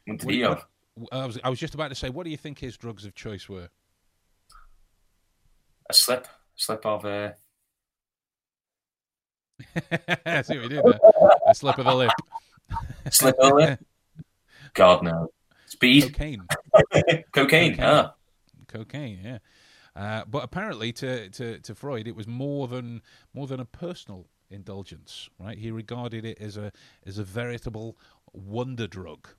[0.05, 0.65] What did he have?
[1.11, 3.15] I was, I was just about to say, what do you think his drugs of
[3.15, 3.69] choice were?
[5.89, 7.31] A slip, slip of uh,
[10.25, 10.99] I see what you did there.
[11.47, 12.11] A slip of the lip.
[13.11, 13.79] slip of the lip.
[14.73, 15.29] God no.
[15.65, 16.45] Speed, Cocaine.
[16.91, 17.23] cocaine.
[17.31, 17.77] Cocaine.
[17.79, 18.15] Ah,
[18.67, 19.37] Cocaine, yeah.
[19.95, 23.01] Uh, but apparently, to, to, to Freud, it was more than
[23.33, 25.57] more than a personal indulgence, right?
[25.57, 26.71] He regarded it as a
[27.05, 27.97] as a veritable
[28.33, 29.29] wonder drug,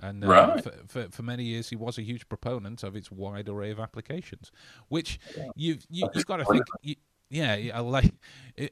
[0.00, 0.62] and uh, Right.
[0.62, 3.80] for, for for many years he was a huge proponent of its wide array of
[3.80, 4.50] applications.
[4.88, 5.18] Which
[5.54, 6.66] you've you, you've got to think.
[6.82, 6.96] You,
[7.30, 8.12] yeah, yeah, like,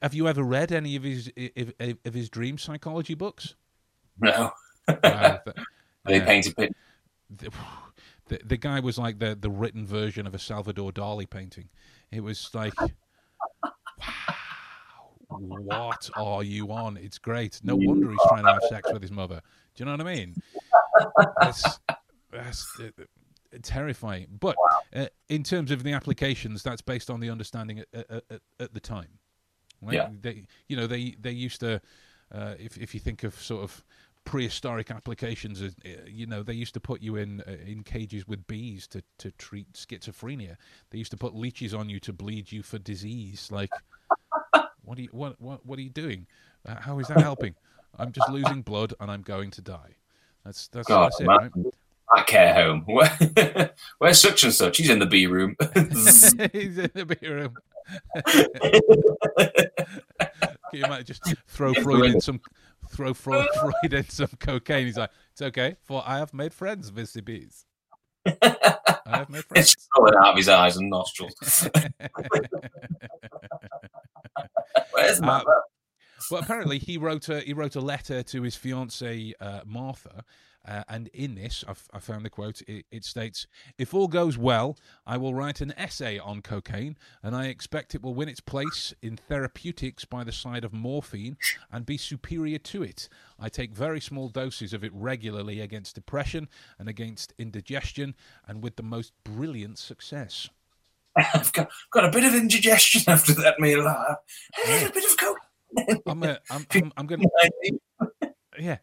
[0.02, 1.72] have you ever read any of his of,
[2.04, 3.54] of his dream psychology books?
[4.20, 4.50] no.
[5.02, 5.56] Wow, th-
[6.04, 6.24] They yeah.
[6.26, 6.76] painted pit.
[7.30, 7.50] the,
[8.28, 11.70] the the guy was like the the written version of a Salvador Dali painting.
[12.10, 12.92] It was like, wow,
[15.40, 16.96] what are you on?
[16.96, 17.60] It's great.
[17.62, 19.40] No wonder he's trying to have sex with his mother.
[19.74, 20.34] Do you know what I mean?
[21.40, 21.80] That's
[22.30, 23.04] that's uh, uh,
[23.62, 24.26] terrifying.
[24.40, 24.56] But
[24.94, 28.80] uh, in terms of the applications, that's based on the understanding at, at, at, the
[28.80, 29.18] time.
[29.80, 29.94] Right?
[29.94, 30.08] Yeah.
[30.20, 31.80] They, you know, they they used to,
[32.32, 33.84] uh, if if you think of sort of
[34.24, 35.68] prehistoric applications, uh,
[36.06, 39.30] you know, they used to put you in uh, in cages with bees to to
[39.32, 40.56] treat schizophrenia.
[40.90, 43.48] They used to put leeches on you to bleed you for disease.
[43.50, 43.70] Like,
[44.84, 46.26] What are you what what what are you doing?
[46.66, 47.54] Uh, how is that helping?
[47.98, 49.96] I'm just losing blood and I'm going to die.
[50.44, 51.50] That's that's, God, that's it, right?
[52.14, 52.84] That care home.
[52.86, 54.76] Where, where's such and such?
[54.76, 55.56] He's in the B room.
[55.74, 57.56] He's in the beer room.
[60.72, 62.40] You imagine just throw Freud in some
[62.90, 64.86] throw Freud, Freud in some cocaine?
[64.86, 67.66] He's like, it's okay, for I have made friends with the bees.
[68.26, 68.66] I
[69.06, 69.74] have made friends.
[69.74, 71.68] it's out of his eyes and nostrils.
[74.92, 75.44] Where's Uh, that?
[76.30, 80.24] Well, apparently he wrote a he wrote a letter to his fiancee uh, Martha,
[80.64, 82.62] uh, and in this I've, I found the quote.
[82.68, 87.34] It, it states, "If all goes well, I will write an essay on cocaine, and
[87.34, 91.36] I expect it will win its place in therapeutics by the side of morphine
[91.72, 93.08] and be superior to it.
[93.38, 96.48] I take very small doses of it regularly against depression
[96.78, 98.14] and against indigestion,
[98.46, 100.48] and with the most brilliant success."
[101.16, 103.86] I've got, got a bit of indigestion after that meal.
[103.86, 104.14] Uh,
[104.66, 105.38] a bit of coke.
[106.06, 107.24] I'm a, I'm, I'm, I'm gonna
[108.58, 108.78] Yeah.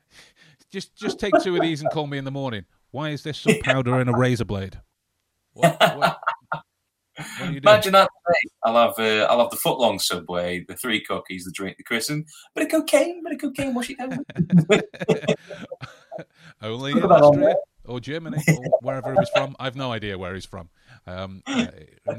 [0.72, 2.66] Just just take two of these and call me in the morning.
[2.92, 4.80] Why is there some powder in a razor blade?
[5.54, 6.62] What, what, what
[7.42, 7.64] are you doing?
[7.64, 8.10] Imagine that.
[8.64, 12.26] I'll have uh, I'll have the footlong subway, the three cookies, the drink, the christen,
[12.56, 14.24] bit of cocaine, bit of cocaine, wash it down.
[16.62, 17.56] Only in Austria
[17.90, 19.56] or Germany or wherever he was from.
[19.60, 20.70] I've no idea where he's from.
[21.08, 21.68] Um, uh,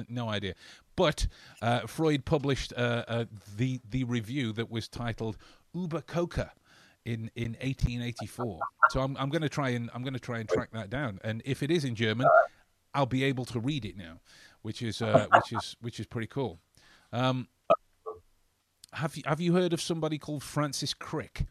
[0.08, 0.54] no idea.
[0.96, 1.26] But
[1.62, 3.24] uh, Freud published uh, uh,
[3.56, 5.38] the the review that was titled
[5.74, 6.52] Uber Coca
[7.04, 8.60] in in 1884.
[8.90, 11.20] So I'm I'm going to try and I'm going to try and track that down.
[11.24, 12.26] And if it is in German,
[12.94, 14.20] I'll be able to read it now,
[14.62, 16.58] which is uh, which is which is pretty cool.
[17.12, 17.48] Um,
[18.92, 21.46] have you have you heard of somebody called Francis Crick?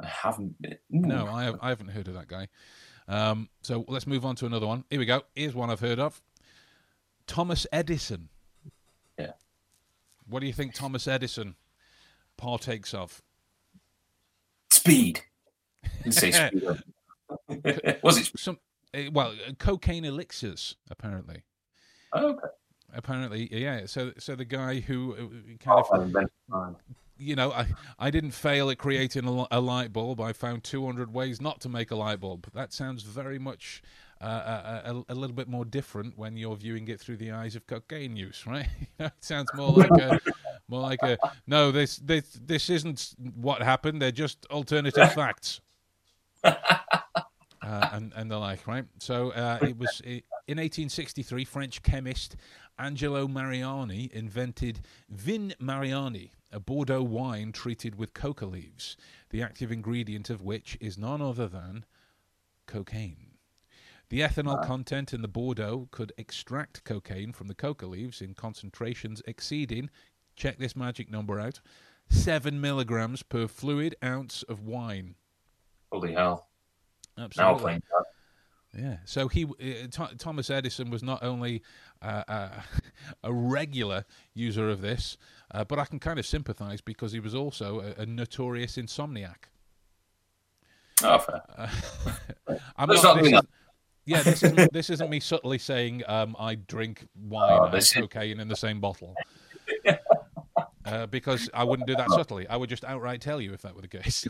[0.00, 0.60] I haven't.
[0.60, 0.78] Been.
[0.88, 2.48] No, I, I haven't heard of that guy.
[3.10, 4.84] Um, so let's move on to another one.
[4.88, 5.22] Here we go.
[5.34, 6.22] Here's one I've heard of.
[7.26, 8.28] Thomas Edison.
[9.18, 9.32] Yeah.
[10.28, 11.56] What do you think Thomas Edison
[12.36, 13.20] partakes of?
[14.70, 15.22] Speed.
[16.04, 16.62] Didn't say speed.
[18.02, 18.30] Was it?
[18.38, 18.58] Some,
[18.94, 21.42] eh, well, uh, cocaine elixirs apparently.
[22.12, 22.46] Oh, okay.
[22.94, 23.86] Apparently, yeah.
[23.86, 26.76] So, so the guy who uh, kind Oh, of I invented mine.
[27.20, 27.66] You know, I,
[27.98, 30.20] I didn't fail at creating a, a light bulb.
[30.20, 32.48] I found 200 ways not to make a light bulb.
[32.54, 33.82] That sounds very much
[34.20, 37.56] uh, a, a, a little bit more different when you're viewing it through the eyes
[37.56, 38.68] of cocaine use, right?
[38.98, 40.20] It sounds more like a,
[40.68, 44.00] more like a, no, this, this, this isn't what happened.
[44.00, 45.60] They're just alternative facts.
[46.42, 48.86] Uh, and and the like, right?
[48.98, 51.44] So uh, it was i in 1863.
[51.44, 52.36] French chemist
[52.78, 58.96] Angelo Mariani invented Vin Mariani, a Bordeaux wine treated with coca leaves,
[59.30, 61.84] the active ingredient of which is none other than
[62.66, 63.30] cocaine.
[64.08, 69.22] The ethanol content in the Bordeaux could extract cocaine from the coca leaves in concentrations
[69.26, 69.88] exceeding,
[70.34, 71.60] check this magic number out,
[72.08, 75.14] seven milligrams per fluid ounce of wine.
[75.92, 76.48] Holy hell!
[77.16, 77.80] Now Absolutely.
[78.76, 78.98] Yeah.
[79.04, 81.62] So he, uh, Th- Thomas Edison, was not only
[82.02, 82.48] uh, uh,
[83.24, 84.04] a regular
[84.34, 85.18] user of this,
[85.52, 89.48] uh, but I can kind of sympathise because he was also a, a notorious insomniac.
[91.02, 91.42] Oh, fair.
[91.56, 91.68] Uh,
[92.76, 93.02] I'm not.
[93.02, 93.42] not This do is,
[94.06, 97.90] yeah, this isn't this isn't me subtly saying um, I drink wine Oh, and is-
[97.92, 99.14] cocaine in the same bottle.
[100.86, 102.48] Uh, because I wouldn't do that subtly.
[102.48, 104.26] I would just outright tell you if that were the case.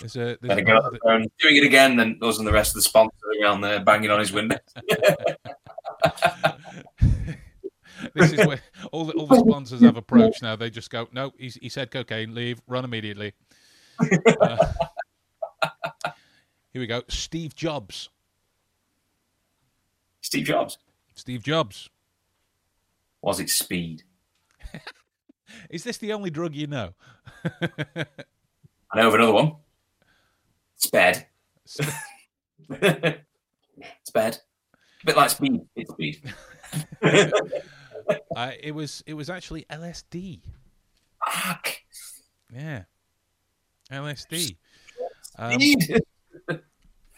[0.00, 2.76] There's a, there's go out there doing it again than us and the rest of
[2.76, 4.56] the sponsors around there banging on his window.
[8.14, 8.60] this is where
[8.92, 10.56] all the, all the sponsors have approached now.
[10.56, 13.32] They just go, no, he, he said cocaine, leave, run immediately.
[14.40, 14.56] Uh,
[16.72, 17.02] here we go.
[17.08, 18.10] Steve Jobs.
[20.20, 20.78] Steve Jobs.
[21.14, 21.90] Steve Jobs.
[23.22, 24.02] Was it speed?
[25.70, 26.94] Is this the only drug you know?
[27.44, 28.06] I
[28.96, 29.52] know of another one.
[30.84, 31.26] Sped.
[34.04, 34.38] Sped.
[35.04, 35.60] A bit like speed.
[35.76, 36.22] It's speed.
[38.36, 40.42] Uh, it was it was actually LSD.
[41.26, 41.70] Fuck.
[42.52, 42.82] Yeah,
[43.90, 44.56] LSD.
[45.38, 45.58] Um.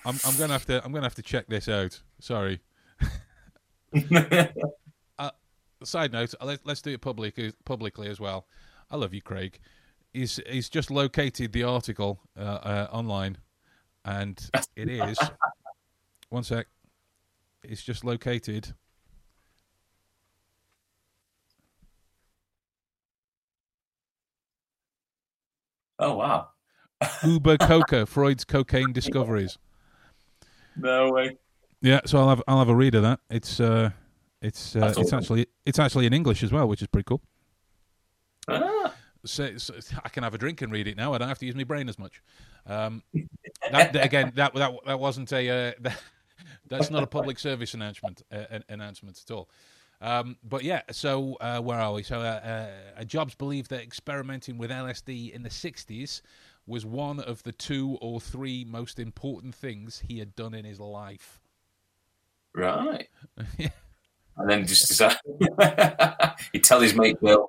[0.05, 2.01] I'm I'm gonna have to I'm gonna have to check this out.
[2.21, 2.61] Sorry.
[5.85, 8.47] Side note, let, let's do it public, publicly as well.
[8.91, 9.59] I love you, Craig.
[10.15, 13.37] He's he's just located the article uh, uh, online,
[14.07, 15.19] and it is
[16.31, 16.67] one sec.
[17.63, 18.73] It's just located.
[25.99, 26.49] oh wow.
[27.25, 29.59] Uber Coca, Freud's cocaine discoveries.
[30.77, 31.37] No way.
[31.83, 33.21] Yeah, so I'll have I'll have a read of that.
[33.31, 33.91] It's uh,
[34.41, 35.19] It's uh, That's it's awesome.
[35.19, 37.23] actually it's actually in English as well, which is pretty cool.
[38.49, 38.76] Ah,
[39.27, 39.75] So, so
[40.05, 41.13] I can have a drink and read it now.
[41.15, 42.23] I don't have to use my brain as much.
[42.67, 43.03] Um,
[43.71, 45.99] that, again, that that that wasn't a uh, that,
[46.69, 49.49] that's not a public service announcement uh, an- announcement at all.
[50.01, 52.03] Um, but yeah, so uh, where are we?
[52.03, 52.69] So uh,
[52.99, 56.21] uh, Jobs believed that experimenting with LSD in the '60s
[56.67, 60.81] was one of the two or three most important things he had done in his
[60.81, 61.41] life.
[62.55, 63.09] right.
[63.59, 63.69] Yeah.
[64.39, 65.17] And then just decide.
[66.53, 67.49] He'd tell his mate Bill,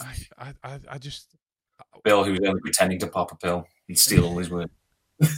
[0.00, 1.36] I, I, I, just
[2.04, 4.70] Bill, who was only pretending to pop a pill and steal all his work.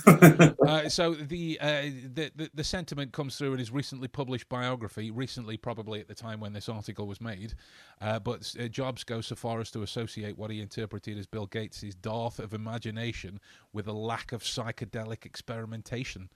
[0.07, 1.83] Uh, so the, uh,
[2.15, 5.11] the the the sentiment comes through in his recently published biography.
[5.11, 7.55] Recently, probably at the time when this article was made,
[8.01, 11.47] uh, but uh, Jobs goes so far as to associate what he interpreted as Bill
[11.47, 13.41] Gates' dearth of imagination
[13.73, 16.29] with a lack of psychedelic experimentation.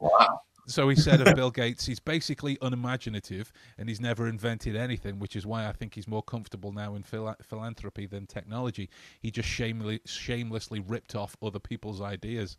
[0.00, 0.40] wow.
[0.66, 5.36] So he said of Bill Gates, he's basically unimaginative and he's never invented anything, which
[5.36, 8.90] is why I think he's more comfortable now in phila- philanthropy than technology.
[9.20, 12.56] He just shamelessly, shamelessly ripped off other people's ideas.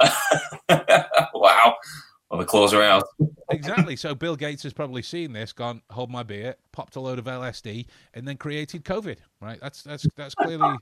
[0.70, 1.76] wow.
[2.30, 3.04] Well, the claws are out.
[3.50, 3.96] Exactly.
[3.96, 7.26] So Bill Gates has probably seen this, gone, hold my beer, popped a load of
[7.26, 9.18] LSD, and then created COVID.
[9.40, 9.58] Right?
[9.60, 10.76] That's that's that's clearly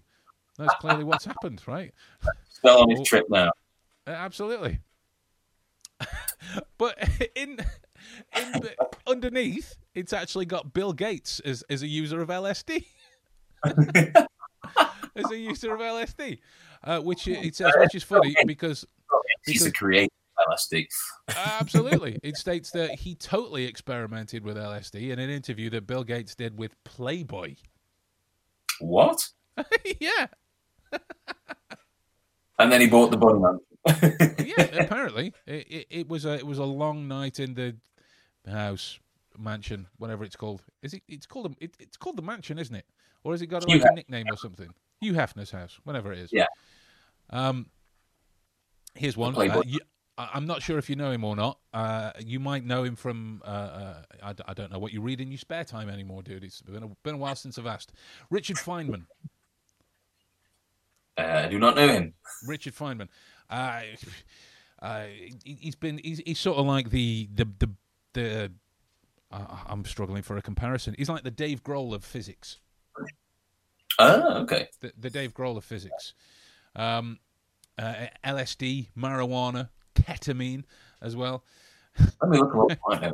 [0.57, 1.61] that's clearly what's happened.
[1.67, 1.93] Right?
[2.49, 3.51] Still on his trip now.
[4.07, 4.79] Absolutely.
[6.79, 6.99] but
[7.35, 7.59] in
[8.37, 8.75] in the,
[9.07, 12.85] underneath, it's actually got Bill Gates as as a user of LSD.
[15.15, 16.39] as a user of LSD,
[16.85, 18.85] uh, which it says, which is funny because
[19.47, 20.87] He's a creator of LSD.
[21.37, 22.19] Absolutely.
[22.23, 26.59] It states that he totally experimented with LSD in an interview that Bill Gates did
[26.59, 27.57] with Playboy.
[28.81, 29.29] What?
[30.01, 30.27] yeah.
[32.59, 33.59] And then he bought the bunny man.
[33.87, 35.35] Yeah, apparently.
[35.47, 37.77] It, it, it was a it was a long night in the
[38.51, 38.99] house,
[39.39, 40.63] mansion, whatever it's called.
[40.83, 42.87] Is it it's called a, it, it's called the mansion, isn't it?
[43.25, 44.73] Or has it got like a nickname or something?
[45.01, 46.31] Hugh Hefner's house, whatever it is.
[46.33, 46.47] Yeah.
[47.31, 47.67] Um
[48.95, 49.37] here's one.
[49.37, 49.81] Uh, you,
[50.19, 51.59] I'm not sure if you know him or not.
[51.73, 55.21] Uh, you might know him from uh, uh, I, I don't know what you read
[55.21, 56.45] in your spare time anymore, dude.
[56.45, 57.93] It's been a, been a while since I've asked.
[58.31, 59.07] Richard Feynman.
[61.17, 62.15] Uh, I do not know him.
[62.47, 63.09] Richard Feynman.
[63.53, 63.83] Uh,
[64.81, 65.05] uh,
[65.45, 67.71] he- he's been he's, he's sort of like the the the,
[68.15, 68.53] the
[69.31, 70.95] uh, I'm struggling for a comparison.
[70.99, 72.59] He's like the Dave Grohl of physics.
[73.99, 74.69] Oh, okay.
[74.81, 76.15] The, the Dave Grohl of physics.
[76.75, 77.19] Um,
[77.79, 80.65] uh, LSD, marijuana, ketamine
[81.01, 81.45] as well.
[82.21, 83.13] Let me look him up right now.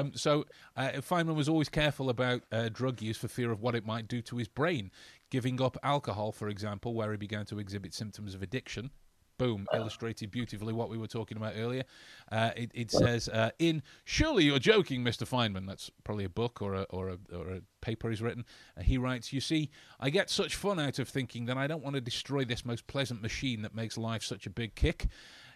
[0.00, 0.44] um, so
[0.76, 4.06] uh, Feynman was always careful about uh, drug use for fear of what it might
[4.08, 4.90] do to his brain.
[5.30, 8.90] Giving up alcohol, for example, where he began to exhibit symptoms of addiction.
[9.36, 11.82] Boom, illustrated beautifully what we were talking about earlier.
[12.30, 15.26] Uh, it, it says uh, in "Surely you're joking, Mr.
[15.28, 18.44] Feynman." That's probably a book or a or a, or a paper he's written.
[18.78, 21.82] Uh, he writes, "You see, I get such fun out of thinking that I don't
[21.82, 25.06] want to destroy this most pleasant machine that makes life such a big kick."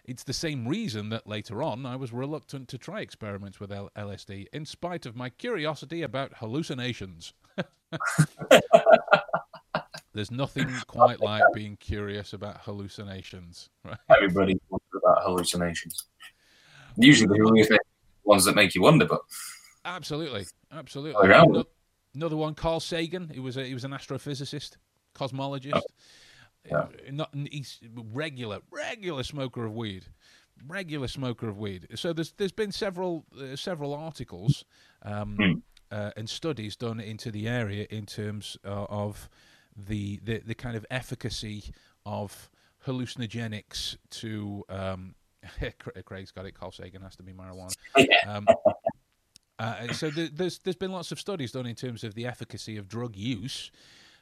[0.03, 3.91] It's the same reason that later on I was reluctant to try experiments with L-
[3.95, 7.33] LSD, in spite of my curiosity about hallucinations.
[10.13, 13.97] There's nothing quite like being curious about hallucinations, right?
[14.09, 16.05] Everybody wants about hallucinations.
[16.97, 17.79] Usually the
[18.23, 19.21] ones that make you wonder, but
[19.85, 21.63] Absolutely, absolutely.
[22.15, 23.29] Another one, Carl Sagan.
[23.29, 24.77] He was a, he was an astrophysicist,
[25.15, 25.81] cosmologist.
[26.65, 26.77] Yeah.
[26.77, 27.79] Uh, Not, he's
[28.11, 30.05] regular, regular smoker of weed,
[30.67, 31.87] regular smoker of weed.
[31.95, 34.65] So there's there's been several uh, several articles
[35.03, 35.53] um, Hmm.
[35.91, 39.29] uh, and studies done into the area in terms uh, of
[39.87, 41.63] the, the the kind of efficacy
[42.05, 42.49] of
[42.85, 44.63] hallucinogenics to.
[44.69, 45.15] Um,
[46.05, 46.53] Craig's got it.
[46.53, 47.73] Carl Sagan has to be marijuana.
[48.27, 48.45] Um,
[49.57, 52.77] uh, so th- there's there's been lots of studies done in terms of the efficacy
[52.77, 53.71] of drug use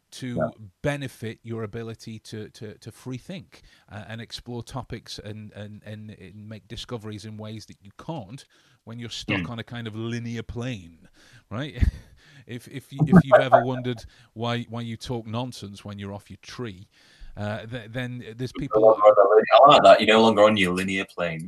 [0.10, 0.50] to Yeah.
[0.84, 6.12] benefit your ability to, to, to free think uh, and explore topics and, and, and,
[6.12, 8.46] and make discoveries in ways that you can't
[8.86, 9.50] when you're stuck Mm.
[9.50, 11.10] on a kind of linear plane,
[11.52, 11.84] right?
[12.48, 16.30] if if you, if you've ever wondered why why you talk nonsense when you're off
[16.30, 16.88] your tree,
[17.36, 18.98] uh, th- then there's I people
[19.68, 20.02] like that.
[20.02, 21.48] You're no longer on your linear plane.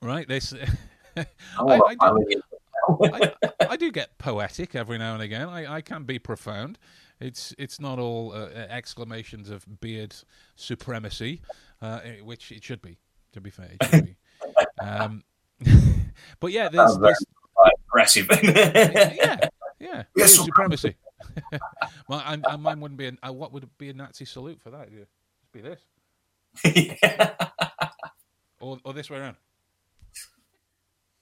[0.00, 0.26] right.
[0.26, 0.54] This
[1.16, 1.26] I,
[1.58, 2.42] I want do-
[3.12, 3.32] I,
[3.70, 5.48] I do get poetic every now and again.
[5.48, 6.78] I, I can be profound.
[7.20, 10.14] It's it's not all uh, exclamations of beard
[10.54, 11.40] supremacy,
[11.82, 12.98] uh, eh, which it should be.
[13.32, 14.16] To be fair, it should be.
[14.80, 15.24] Um,
[16.40, 17.24] but yeah, there's, there's
[17.88, 18.28] aggressive.
[18.42, 19.48] yeah,
[19.78, 20.94] yeah, Yes, supremacy.
[22.10, 23.06] I, I, mine wouldn't be.
[23.06, 24.88] A, uh, what would be a Nazi salute for that?
[24.88, 25.06] It'd
[25.52, 25.80] be this,
[28.60, 29.36] or or this way around.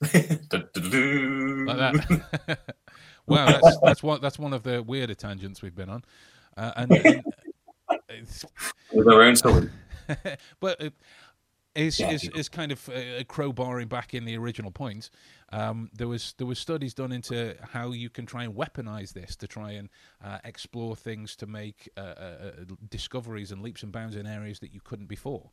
[0.54, 2.58] Like that.
[3.26, 6.04] wow, that's that's one that's one of the weirder tangents we've been on,
[6.56, 7.22] uh, and, and
[8.08, 8.44] it's,
[8.92, 9.70] With their own story.
[10.60, 10.92] but it
[11.74, 15.10] is Yeah, is people- is kind of uh, crowbarring back in the original point.
[15.52, 19.36] Um, there was there was studies done into how you can try and weaponize this
[19.36, 19.88] to try and
[20.22, 22.50] uh, explore things to make uh, uh, uh,
[22.88, 25.50] discoveries and leaps and bounds in areas that you couldn't before.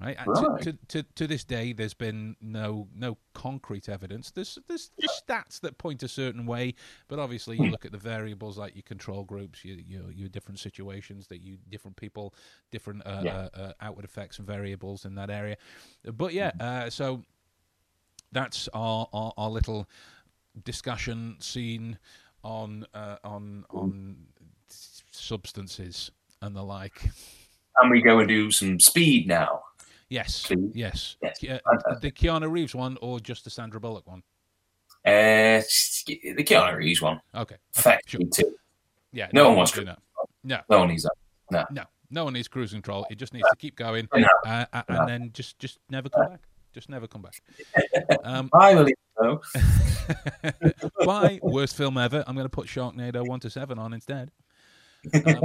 [0.00, 0.62] Right, Right.
[0.62, 4.30] To, to, to to this day, there's been no no concrete evidence.
[4.32, 6.74] There's there's, there's stats that point a certain way,
[7.08, 10.58] but obviously you look at the variables like your control groups, your your, your different
[10.58, 12.34] situations that you different people,
[12.72, 13.36] different uh, Yeah.
[13.36, 15.56] uh, uh, outward effects and variables in that area.
[16.12, 17.22] But yeah, uh, so
[18.34, 19.88] that's our, our our little
[20.64, 21.98] discussion scene
[22.42, 24.16] on uh, on on
[25.10, 26.10] substances
[26.42, 27.08] and the like.
[27.80, 29.62] And we go and do some speed now.
[30.10, 30.70] Yes, Please.
[30.74, 31.16] yes.
[31.22, 34.22] Yes, uh, the Keanu Reeves one or just the Sandra Bullock one?
[35.04, 35.60] Uh,
[36.06, 37.20] the Keanu Reeves one.
[37.34, 38.20] Okay, okay, sure.
[38.32, 38.54] too.
[39.12, 39.98] Yeah, No one wants to do that.
[40.44, 41.12] No, No one needs that.
[41.50, 43.06] no, no No one needs cruise control.
[43.10, 44.28] It just needs to keep going, No.
[44.46, 44.82] uh, No.
[44.88, 46.40] and then just just never come back.
[46.74, 47.40] Just never come back.
[48.24, 49.40] Um, I believe so.
[51.04, 51.38] Bye.
[51.42, 52.24] Worst film ever.
[52.26, 54.30] I'm going to put Sharknado one to seven on instead.
[55.14, 55.40] Um,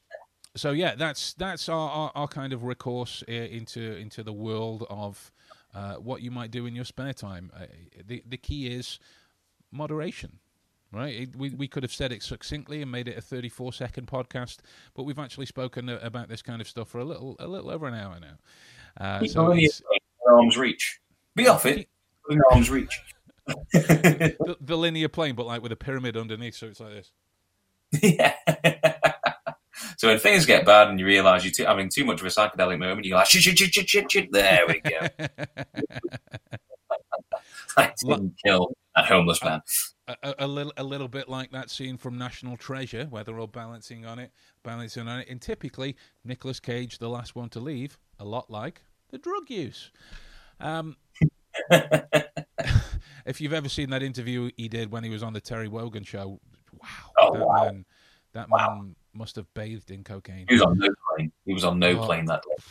[0.56, 4.86] so yeah, that's that's our, our, our kind of recourse uh, into into the world
[4.90, 5.32] of
[5.74, 7.50] uh, what you might do in your spare time.
[7.58, 7.66] Uh,
[8.06, 8.98] the the key is
[9.72, 10.38] moderation.
[10.92, 14.08] Right, It- we we could have said it succinctly and made it a 34 second
[14.08, 14.58] podcast,
[14.94, 17.70] but we've actually spoken a- about this kind of stuff for a little a little
[17.70, 18.36] over an hour now.
[19.00, 19.80] Uh, so it's,
[20.28, 21.00] arm's reach.
[21.34, 21.88] Be off it.
[22.28, 23.00] In arm's reach.
[23.72, 27.12] the, the linear plane, but like with a pyramid underneath, so it's like this.
[28.02, 28.34] yeah.
[29.96, 32.30] so when things get bad and you realise you're too, having too much of a
[32.30, 34.28] psychedelic moment, you're like, shit, shit, shit, shit, shit, shit.
[34.32, 35.08] There we go.
[37.76, 39.60] I didn't kill that homeless man.
[40.08, 43.38] a, a- a little a little bit like that scene from National Treasure where they're
[43.38, 44.32] all balancing on it,
[44.64, 45.28] balancing on it.
[45.28, 49.90] And typically, Nicolas Cage, the last one to leave, a lot like the drug use.
[50.60, 50.96] Um,
[53.26, 56.04] if you've ever seen that interview he did when he was on the Terry Wogan
[56.04, 56.40] show,
[56.72, 56.88] wow,
[57.18, 57.64] Oh, that wow.
[57.64, 57.84] man,
[58.32, 58.74] that Wow.
[58.76, 60.46] man must have bathed in cocaine.
[60.48, 61.32] He was on no plane.
[61.44, 62.06] He was on no Oh.
[62.06, 62.64] plane that day.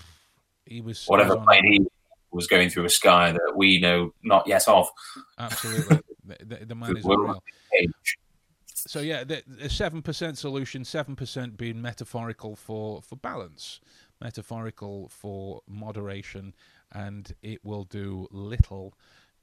[0.65, 1.87] He was he Whatever was on- plane he
[2.31, 4.87] was going through a sky that we know not yet of.
[5.39, 5.99] Absolutely,
[6.45, 7.43] the, the, man is Well, unreal.
[8.75, 13.81] So yeah, the seven percent solution, seven percent being metaphorical for for balance,
[14.21, 16.53] metaphorical for moderation,
[16.91, 18.93] and it will do little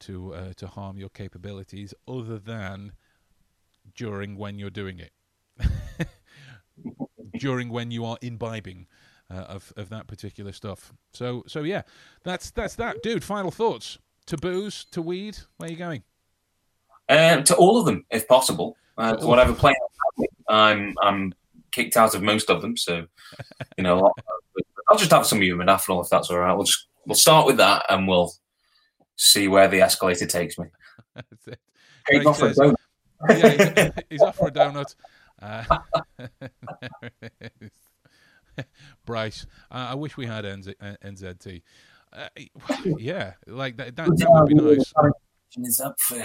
[0.01, 2.93] to uh, to harm your capabilities, other than
[3.95, 6.09] during when you're doing it,
[7.39, 8.87] during when you are imbibing.
[9.29, 10.93] Uh, of of that particular stuff.
[11.13, 11.83] So so yeah,
[12.23, 13.25] that's that's that, dude.
[13.25, 15.39] Final thoughts to booze to weed.
[15.57, 16.05] Where are you going?
[17.09, 18.77] Um, to all of them, if possible.
[18.97, 19.75] Uh, whatever plane
[20.49, 21.35] I'm, I'm
[21.73, 22.77] kicked out of most of them.
[22.77, 23.07] So,
[23.77, 24.13] you know,
[24.89, 26.55] I'll just have some modafinil if that's all right.
[26.55, 28.33] We'll just we'll start with that and we'll
[29.17, 30.67] see where the escalator takes me.
[31.15, 31.61] That's it.
[32.11, 32.75] Take off for a donut.
[33.29, 34.95] yeah, he's, he's off for a donut.
[35.41, 35.65] Uh,
[36.19, 38.65] there it is.
[39.05, 41.63] Bryce, uh, I wish we had NZ, uh, NZT.
[42.13, 42.29] Uh,
[42.99, 44.93] yeah, like that, that, that would be nice.
[45.59, 46.23] Is up for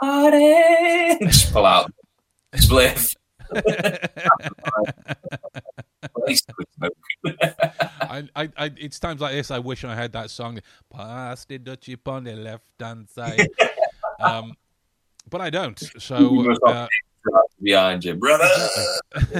[0.00, 1.16] party.
[1.26, 1.92] Just pull out
[2.56, 3.14] spliff.
[6.04, 7.38] At least quit smoking.
[8.02, 10.60] I, I, I, it's times like this I wish I had that song.
[10.90, 13.48] Pass the Dutch on the left hand side.
[14.20, 14.54] um,
[15.30, 15.78] but I don't.
[15.98, 16.86] So uh,
[17.62, 18.48] behind you, brother.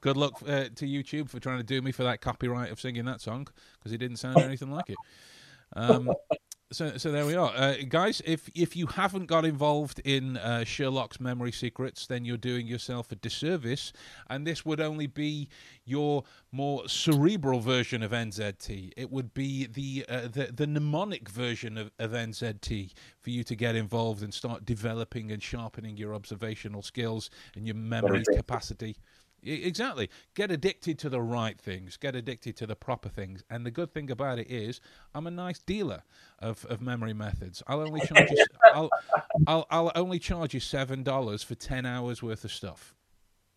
[0.00, 3.04] Good luck uh, to YouTube for trying to do me for that copyright of singing
[3.04, 3.46] that song
[3.78, 4.96] because it didn't sound anything like it.
[5.74, 6.10] Um,
[6.72, 8.20] so, so there we are, uh, guys.
[8.24, 13.12] If if you haven't got involved in uh, Sherlock's memory secrets, then you're doing yourself
[13.12, 13.92] a disservice,
[14.28, 15.48] and this would only be
[15.84, 18.92] your more cerebral version of NZT.
[18.96, 23.54] It would be the uh, the, the mnemonic version of, of NZT for you to
[23.54, 28.96] get involved and start developing and sharpening your observational skills and your memory capacity.
[29.44, 30.08] Exactly.
[30.34, 31.96] Get addicted to the right things.
[31.96, 33.42] Get addicted to the proper things.
[33.50, 34.80] And the good thing about it is,
[35.14, 36.04] I'm a nice dealer
[36.38, 37.62] of, of memory methods.
[37.66, 38.44] I'll only charge you.
[38.74, 38.90] I'll,
[39.46, 42.94] I'll I'll only charge you seven dollars for ten hours worth of stuff.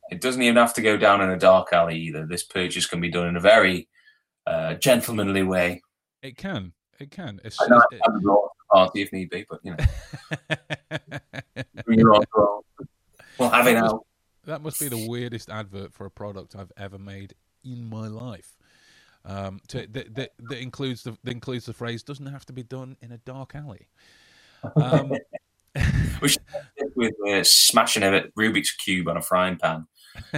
[0.09, 2.25] It doesn't even have to go down in a dark alley either.
[2.25, 3.87] This purchase can be done in a very
[4.47, 5.81] uh, gentlemanly way.
[6.21, 6.73] It can.
[6.99, 7.39] It can.
[7.43, 9.85] It's, I know it- to party if need be, but you know,
[11.85, 12.23] bring your own.
[13.37, 14.04] We'll have it out.
[14.45, 17.33] That must be the weirdest advert for a product I've ever made
[17.63, 18.57] in my life.
[19.25, 22.63] Um, to, that, that, that includes the that includes the phrase "doesn't have to be
[22.63, 23.87] done in a dark alley."
[24.75, 25.13] Um,
[26.21, 26.41] We should
[26.95, 29.85] with uh, smashing a Rubik's cube on a frying pan.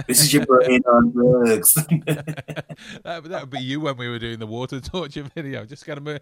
[0.08, 1.72] This is your brain on drugs.
[1.74, 2.64] that,
[3.04, 5.64] that would be you when we were doing the water torture video.
[5.64, 6.20] Just kind of,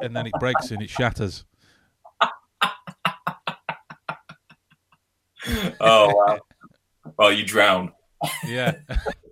[0.00, 1.44] and then it breaks and it shatters.
[5.80, 6.38] oh wow!
[7.16, 7.92] Well, you drown.
[8.46, 8.74] Yeah,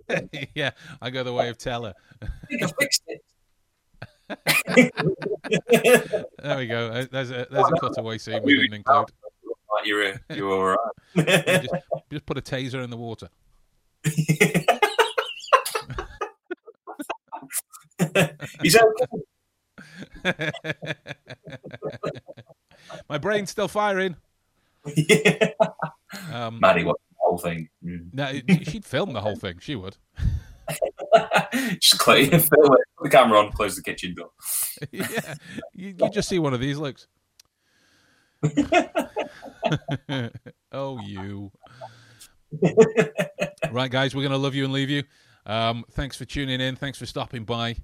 [0.55, 0.71] yeah.
[1.01, 1.93] I go the way of Teller.
[2.21, 3.21] I think I fixed it.
[6.43, 6.87] There we go.
[6.89, 9.09] Uh, There's a there's a cutaway scene we didn't include.
[9.85, 11.69] You're you're all You just,
[12.11, 13.29] just put a taser in the water.
[18.61, 18.77] He's
[20.23, 20.51] okay.
[23.09, 24.15] My brain's still firing.
[24.95, 25.51] Yeah.
[26.31, 27.69] Um, Maddie watched the whole thing.
[27.83, 28.13] Mm.
[28.13, 28.31] no,
[28.63, 29.59] she'd film the whole thing.
[29.59, 29.97] She would.
[31.79, 32.49] Just close, film it,
[32.97, 34.29] put the camera on, close the kitchen door.
[34.91, 35.35] yeah,
[35.73, 37.07] you, you just see one of these looks.
[40.71, 41.51] oh, you.
[43.71, 45.03] right, guys, we're going to love you and leave you.
[45.47, 46.75] Um, thanks for tuning in.
[46.75, 47.77] Thanks for stopping by.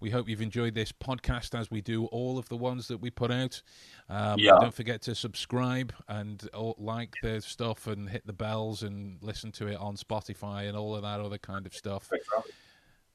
[0.00, 3.10] We hope you've enjoyed this podcast as we do all of the ones that we
[3.10, 3.60] put out.
[4.08, 4.56] Um, Yeah.
[4.60, 9.66] Don't forget to subscribe and like the stuff and hit the bells and listen to
[9.66, 12.10] it on Spotify and all of that other kind of stuff.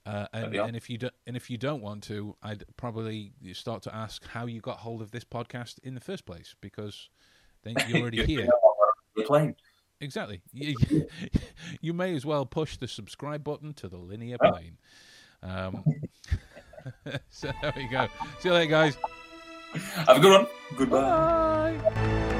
[0.06, 3.82] Uh, and, and if you do, and if you don't want to, I'd probably start
[3.84, 7.10] to ask how you got hold of this podcast in the first place because
[7.64, 8.50] then you're already here.
[9.16, 9.26] You're.
[10.02, 10.42] Exactly.
[10.52, 11.08] You,
[11.82, 14.78] you may as well push the subscribe button to the linear plane.
[15.42, 15.84] Um,
[17.30, 18.08] so there we go.
[18.40, 18.98] See you later, guys.
[20.08, 20.48] Have a good one.
[20.78, 21.78] Goodbye.
[21.78, 22.40] Bye.